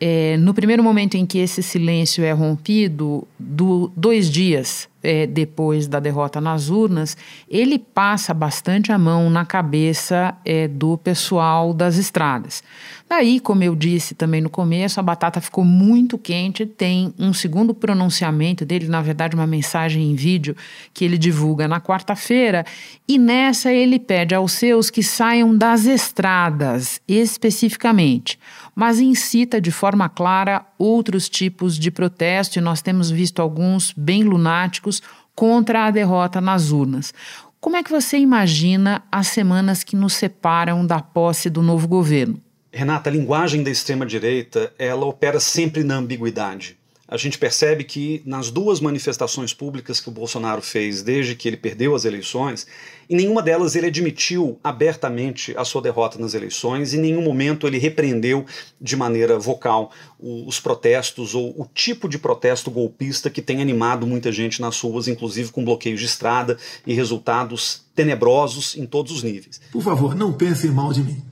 É, 0.00 0.36
no 0.36 0.54
primeiro 0.54 0.82
momento 0.82 1.16
em 1.16 1.26
que 1.26 1.38
esse 1.38 1.62
silêncio 1.62 2.22
é 2.22 2.30
rompido, 2.30 3.26
do, 3.38 3.90
dois 3.96 4.30
dias 4.30 4.88
é, 5.02 5.26
depois 5.26 5.86
da 5.86 6.00
derrota 6.00 6.40
nas 6.40 6.68
urnas, 6.68 7.16
ele 7.48 7.78
passa 7.78 8.34
bastante 8.34 8.90
a 8.90 8.98
mão 8.98 9.30
na 9.30 9.44
cabeça 9.44 10.34
é, 10.44 10.66
do 10.66 10.96
pessoal 10.98 11.72
das 11.72 11.96
estradas. 11.96 12.62
Daí, 13.08 13.40
como 13.40 13.64
eu 13.64 13.74
disse 13.74 14.14
também 14.14 14.42
no 14.42 14.50
começo, 14.50 15.00
a 15.00 15.02
batata 15.02 15.40
ficou 15.40 15.64
muito 15.64 16.18
quente. 16.18 16.66
Tem 16.66 17.14
um 17.18 17.32
segundo 17.32 17.72
pronunciamento 17.72 18.66
dele, 18.66 18.86
na 18.86 19.00
verdade, 19.00 19.34
uma 19.34 19.46
mensagem 19.46 20.10
em 20.10 20.14
vídeo 20.14 20.54
que 20.92 21.06
ele 21.06 21.16
divulga 21.16 21.66
na 21.66 21.80
quarta-feira. 21.80 22.66
E 23.08 23.18
nessa 23.18 23.72
ele 23.72 23.98
pede 23.98 24.34
aos 24.34 24.52
seus 24.52 24.90
que 24.90 25.02
saiam 25.02 25.56
das 25.56 25.86
estradas, 25.86 27.00
especificamente, 27.08 28.38
mas 28.74 29.00
incita 29.00 29.58
de 29.58 29.70
forma 29.70 30.06
clara 30.10 30.66
outros 30.78 31.30
tipos 31.30 31.78
de 31.78 31.90
protesto. 31.90 32.58
E 32.58 32.62
nós 32.62 32.82
temos 32.82 33.10
visto 33.10 33.40
alguns 33.40 33.94
bem 33.96 34.22
lunáticos 34.22 34.87
contra 35.34 35.86
a 35.86 35.90
derrota 35.90 36.40
nas 36.40 36.70
urnas. 36.70 37.12
Como 37.60 37.76
é 37.76 37.82
que 37.82 37.90
você 37.90 38.16
imagina 38.18 39.02
as 39.10 39.26
semanas 39.28 39.82
que 39.82 39.96
nos 39.96 40.14
separam 40.14 40.86
da 40.86 41.00
posse 41.00 41.50
do 41.50 41.60
novo 41.60 41.88
governo? 41.88 42.40
Renata, 42.72 43.10
a 43.10 43.12
linguagem 43.12 43.62
da 43.62 43.70
extrema-direita, 43.70 44.72
ela 44.78 45.04
opera 45.06 45.40
sempre 45.40 45.82
na 45.82 45.96
ambiguidade. 45.96 46.77
A 47.10 47.16
gente 47.16 47.38
percebe 47.38 47.84
que 47.84 48.20
nas 48.26 48.50
duas 48.50 48.80
manifestações 48.80 49.54
públicas 49.54 49.98
que 49.98 50.10
o 50.10 50.12
Bolsonaro 50.12 50.60
fez 50.60 51.02
desde 51.02 51.34
que 51.34 51.48
ele 51.48 51.56
perdeu 51.56 51.94
as 51.94 52.04
eleições, 52.04 52.66
em 53.08 53.16
nenhuma 53.16 53.40
delas 53.40 53.74
ele 53.74 53.86
admitiu 53.86 54.60
abertamente 54.62 55.54
a 55.56 55.64
sua 55.64 55.80
derrota 55.80 56.18
nas 56.18 56.34
eleições, 56.34 56.92
em 56.92 57.00
nenhum 57.00 57.22
momento 57.22 57.66
ele 57.66 57.78
repreendeu 57.78 58.44
de 58.78 58.94
maneira 58.94 59.38
vocal 59.38 59.90
os 60.20 60.60
protestos 60.60 61.34
ou 61.34 61.58
o 61.58 61.66
tipo 61.72 62.10
de 62.10 62.18
protesto 62.18 62.70
golpista 62.70 63.30
que 63.30 63.40
tem 63.40 63.62
animado 63.62 64.06
muita 64.06 64.30
gente 64.30 64.60
nas 64.60 64.78
ruas, 64.78 65.08
inclusive 65.08 65.50
com 65.50 65.64
bloqueios 65.64 66.00
de 66.00 66.04
estrada 66.04 66.58
e 66.86 66.92
resultados 66.92 67.84
tenebrosos 67.94 68.76
em 68.76 68.84
todos 68.84 69.12
os 69.12 69.22
níveis. 69.22 69.58
Por 69.72 69.82
favor, 69.82 70.14
não 70.14 70.34
pensem 70.34 70.70
mal 70.70 70.92
de 70.92 71.02
mim. 71.02 71.22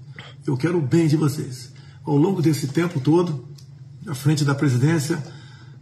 Eu 0.47 0.57
quero 0.57 0.79
o 0.79 0.83
bem 0.83 1.07
de 1.07 1.17
vocês. 1.19 1.71
Ao 2.03 2.17
longo 2.17 2.41
desse 2.41 2.69
tempo 2.69 2.99
todo, 2.99 3.47
à 4.07 4.15
frente 4.15 4.43
da 4.43 4.55
presidência, 4.55 5.23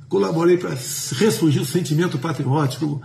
colaborei 0.09 0.57
para 0.57 0.71
ressurgir 0.71 1.63
o 1.63 1.67
sentimento 1.67 2.19
patriótico, 2.19 3.01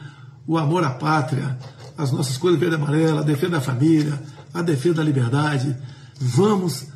o 0.47 0.57
amor 0.57 0.83
à 0.83 0.91
pátria, 0.91 1.57
as 1.97 2.11
nossas 2.11 2.37
coisas 2.37 2.59
verde 2.59 2.75
e 2.75 2.77
amarela, 2.77 3.21
a 3.21 3.23
defesa 3.23 3.51
da 3.53 3.61
família, 3.61 4.21
a 4.53 4.61
defesa 4.61 4.95
da 4.95 5.03
liberdade. 5.03 5.75
Vamos 6.19 6.87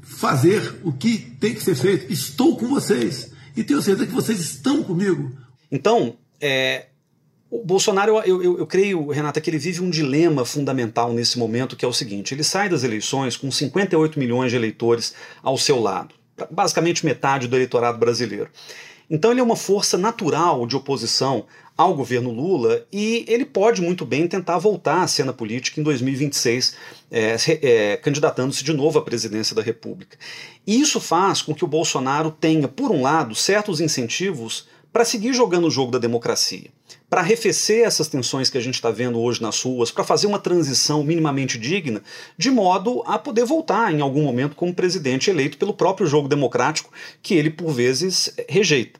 fazer 0.00 0.80
o 0.84 0.92
que 0.92 1.18
tem 1.18 1.54
que 1.54 1.62
ser 1.62 1.74
feito. 1.74 2.12
Estou 2.12 2.56
com 2.56 2.68
vocês 2.68 3.32
e 3.56 3.64
tenho 3.64 3.82
certeza 3.82 4.06
que 4.06 4.14
vocês 4.14 4.38
estão 4.40 4.82
comigo. 4.82 5.32
Então, 5.70 6.16
é, 6.40 6.86
o 7.50 7.64
Bolsonaro, 7.64 8.12
eu, 8.24 8.42
eu, 8.42 8.58
eu, 8.60 8.66
creio, 8.66 9.08
Renata, 9.10 9.40
que 9.40 9.50
ele 9.50 9.58
vive 9.58 9.82
um 9.82 9.90
dilema 9.90 10.44
fundamental 10.44 11.12
nesse 11.12 11.38
momento, 11.38 11.76
que 11.76 11.84
é 11.84 11.88
o 11.88 11.92
seguinte: 11.92 12.32
ele 12.32 12.42
sai 12.42 12.68
das 12.68 12.82
eleições 12.82 13.36
com 13.36 13.50
58 13.50 14.18
milhões 14.18 14.50
de 14.50 14.56
eleitores 14.56 15.14
ao 15.42 15.58
seu 15.58 15.78
lado, 15.78 16.14
basicamente 16.50 17.04
metade 17.04 17.48
do 17.48 17.56
eleitorado 17.56 17.98
brasileiro. 17.98 18.48
Então 19.12 19.30
ele 19.30 19.40
é 19.40 19.42
uma 19.42 19.56
força 19.56 19.98
natural 19.98 20.66
de 20.66 20.74
oposição 20.74 21.44
ao 21.76 21.94
governo 21.94 22.30
Lula 22.30 22.86
e 22.90 23.26
ele 23.28 23.44
pode 23.44 23.82
muito 23.82 24.06
bem 24.06 24.26
tentar 24.26 24.56
voltar 24.56 25.02
à 25.02 25.06
cena 25.06 25.34
política 25.34 25.78
em 25.78 25.82
2026, 25.82 26.74
é, 27.10 27.36
é, 27.60 27.96
candidatando-se 27.98 28.64
de 28.64 28.72
novo 28.72 28.98
à 28.98 29.02
presidência 29.02 29.54
da 29.54 29.60
República. 29.60 30.16
E 30.66 30.80
isso 30.80 30.98
faz 30.98 31.42
com 31.42 31.54
que 31.54 31.62
o 31.62 31.68
Bolsonaro 31.68 32.30
tenha, 32.30 32.66
por 32.66 32.90
um 32.90 33.02
lado, 33.02 33.34
certos 33.34 33.82
incentivos 33.82 34.66
para 34.90 35.04
seguir 35.04 35.34
jogando 35.34 35.66
o 35.66 35.70
jogo 35.70 35.92
da 35.92 35.98
democracia, 35.98 36.70
para 37.12 37.20
arrefecer 37.20 37.84
essas 37.84 38.08
tensões 38.08 38.48
que 38.48 38.56
a 38.56 38.60
gente 38.62 38.76
está 38.76 38.90
vendo 38.90 39.20
hoje 39.20 39.42
nas 39.42 39.60
ruas, 39.60 39.90
para 39.90 40.02
fazer 40.02 40.26
uma 40.26 40.38
transição 40.38 41.04
minimamente 41.04 41.58
digna, 41.58 42.02
de 42.38 42.50
modo 42.50 43.02
a 43.04 43.18
poder 43.18 43.44
voltar 43.44 43.92
em 43.92 44.00
algum 44.00 44.22
momento 44.22 44.56
como 44.56 44.72
presidente 44.72 45.28
eleito 45.28 45.58
pelo 45.58 45.74
próprio 45.74 46.06
jogo 46.06 46.26
democrático 46.26 46.90
que 47.22 47.34
ele 47.34 47.50
por 47.50 47.70
vezes 47.70 48.34
rejeita. 48.48 48.98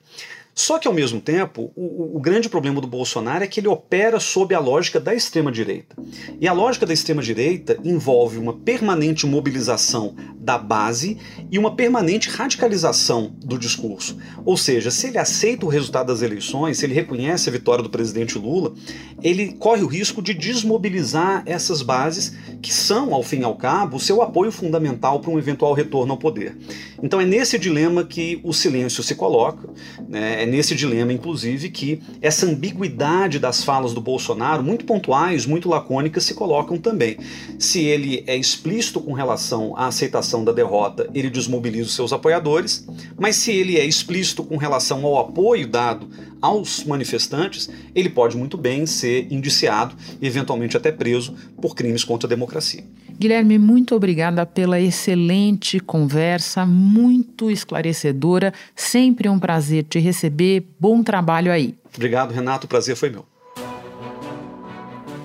Só 0.54 0.78
que, 0.78 0.86
ao 0.86 0.92
mesmo 0.92 1.18
tempo, 1.18 1.72
o, 1.74 2.16
o, 2.16 2.20
grande 2.20 2.48
problema 2.48 2.80
do 2.80 2.86
Bolsonaro 2.86 3.42
é 3.42 3.46
que 3.46 3.58
ele 3.58 3.68
opera 3.68 4.20
sob 4.20 4.54
a 4.54 4.60
lógica 4.60 5.00
da 5.00 5.14
extrema-direita. 5.14 5.96
E 6.38 6.46
a 6.46 6.52
lógica 6.52 6.84
da 6.84 6.92
extrema-direita 6.92 7.78
envolve 7.82 8.36
uma 8.36 8.52
permanente 8.52 9.26
mobilização 9.26 10.14
da 10.36 10.58
base 10.58 11.16
e 11.50 11.58
uma 11.58 11.74
permanente 11.74 12.28
radicalização 12.28 13.32
do 13.42 13.58
discurso. 13.58 14.18
Ou 14.44 14.56
seja, 14.56 14.90
se 14.90 15.06
ele 15.06 15.16
aceita 15.16 15.64
o 15.64 15.70
resultado 15.70 16.08
das 16.08 16.20
eleições, 16.20 16.78
se 16.78 16.84
ele 16.84 16.94
reconhece 16.94 17.48
a 17.48 17.52
vitória 17.52 17.82
do 17.82 17.88
presidente 17.88 18.38
Lula, 18.38 18.74
ele 19.22 19.54
corre 19.54 19.82
o 19.82 19.86
risco 19.86 20.20
de 20.20 20.34
desmobilizar 20.34 21.42
essas 21.46 21.80
bases 21.80 22.36
que 22.60 22.72
são, 22.72 23.14
ao 23.14 23.22
fim 23.22 23.40
e 23.40 23.44
ao 23.44 23.56
cabo, 23.56 23.96
o 23.96 24.00
seu 24.00 24.20
apoio 24.20 24.52
fundamental 24.52 25.18
para 25.20 25.30
um 25.30 25.38
eventual 25.38 25.72
retorno 25.72 26.12
ao 26.12 26.18
poder. 26.18 26.56
Então 27.02 27.20
é 27.20 27.24
nesse 27.24 27.58
dilema 27.58 28.04
que 28.04 28.38
o 28.44 28.52
silêncio 28.52 29.02
se 29.02 29.14
coloca. 29.14 29.68
Né? 30.08 30.41
É 30.42 30.46
nesse 30.46 30.74
dilema, 30.74 31.12
inclusive, 31.12 31.70
que 31.70 32.02
essa 32.20 32.46
ambiguidade 32.46 33.38
das 33.38 33.62
falas 33.62 33.94
do 33.94 34.00
Bolsonaro, 34.00 34.60
muito 34.60 34.84
pontuais, 34.84 35.46
muito 35.46 35.68
lacônicas, 35.68 36.24
se 36.24 36.34
colocam 36.34 36.76
também. 36.78 37.16
Se 37.60 37.78
ele 37.84 38.24
é 38.26 38.36
explícito 38.36 39.00
com 39.00 39.12
relação 39.12 39.76
à 39.76 39.86
aceitação 39.86 40.44
da 40.44 40.50
derrota, 40.50 41.08
ele 41.14 41.30
desmobiliza 41.30 41.86
os 41.86 41.94
seus 41.94 42.12
apoiadores, 42.12 42.84
mas 43.16 43.36
se 43.36 43.52
ele 43.52 43.78
é 43.78 43.86
explícito 43.86 44.42
com 44.42 44.56
relação 44.56 45.06
ao 45.06 45.20
apoio 45.20 45.64
dado 45.64 46.08
aos 46.40 46.82
manifestantes, 46.82 47.70
ele 47.94 48.10
pode 48.10 48.36
muito 48.36 48.58
bem 48.58 48.84
ser 48.84 49.32
indiciado 49.32 49.94
e 50.20 50.26
eventualmente 50.26 50.76
até 50.76 50.90
preso 50.90 51.36
por 51.60 51.76
crimes 51.76 52.02
contra 52.02 52.26
a 52.26 52.28
democracia. 52.28 52.82
Guilherme, 53.18 53.58
muito 53.58 53.94
obrigada 53.94 54.44
pela 54.44 54.80
excelente 54.80 55.78
conversa, 55.80 56.66
muito 56.66 57.50
esclarecedora. 57.50 58.52
Sempre 58.74 59.28
um 59.28 59.38
prazer 59.38 59.84
te 59.84 59.98
receber. 59.98 60.66
Bom 60.78 61.02
trabalho 61.02 61.52
aí. 61.52 61.74
Obrigado, 61.94 62.32
Renato. 62.32 62.66
O 62.66 62.68
prazer 62.68 62.96
foi 62.96 63.10
meu. 63.10 63.31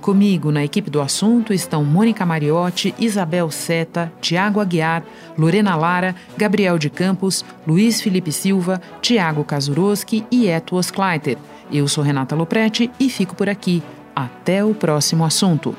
Comigo 0.00 0.50
na 0.52 0.64
equipe 0.64 0.90
do 0.90 1.00
assunto 1.00 1.52
estão 1.52 1.84
Mônica 1.84 2.24
Mariotti, 2.24 2.94
Isabel 2.98 3.50
Seta, 3.50 4.12
Tiago 4.20 4.60
Aguiar, 4.60 5.02
Lorena 5.36 5.74
Lara, 5.74 6.14
Gabriel 6.36 6.78
de 6.78 6.88
Campos, 6.88 7.44
Luiz 7.66 8.00
Felipe 8.00 8.32
Silva, 8.32 8.80
Tiago 9.02 9.44
Kazuroski 9.44 10.24
e 10.30 10.46
Eto 10.48 10.78
Kleiter. 10.92 11.36
Eu 11.70 11.86
sou 11.88 12.02
Renata 12.02 12.34
Loprete 12.34 12.90
e 12.98 13.10
fico 13.10 13.34
por 13.34 13.48
aqui. 13.48 13.82
Até 14.14 14.64
o 14.64 14.74
próximo 14.74 15.24
assunto. 15.24 15.76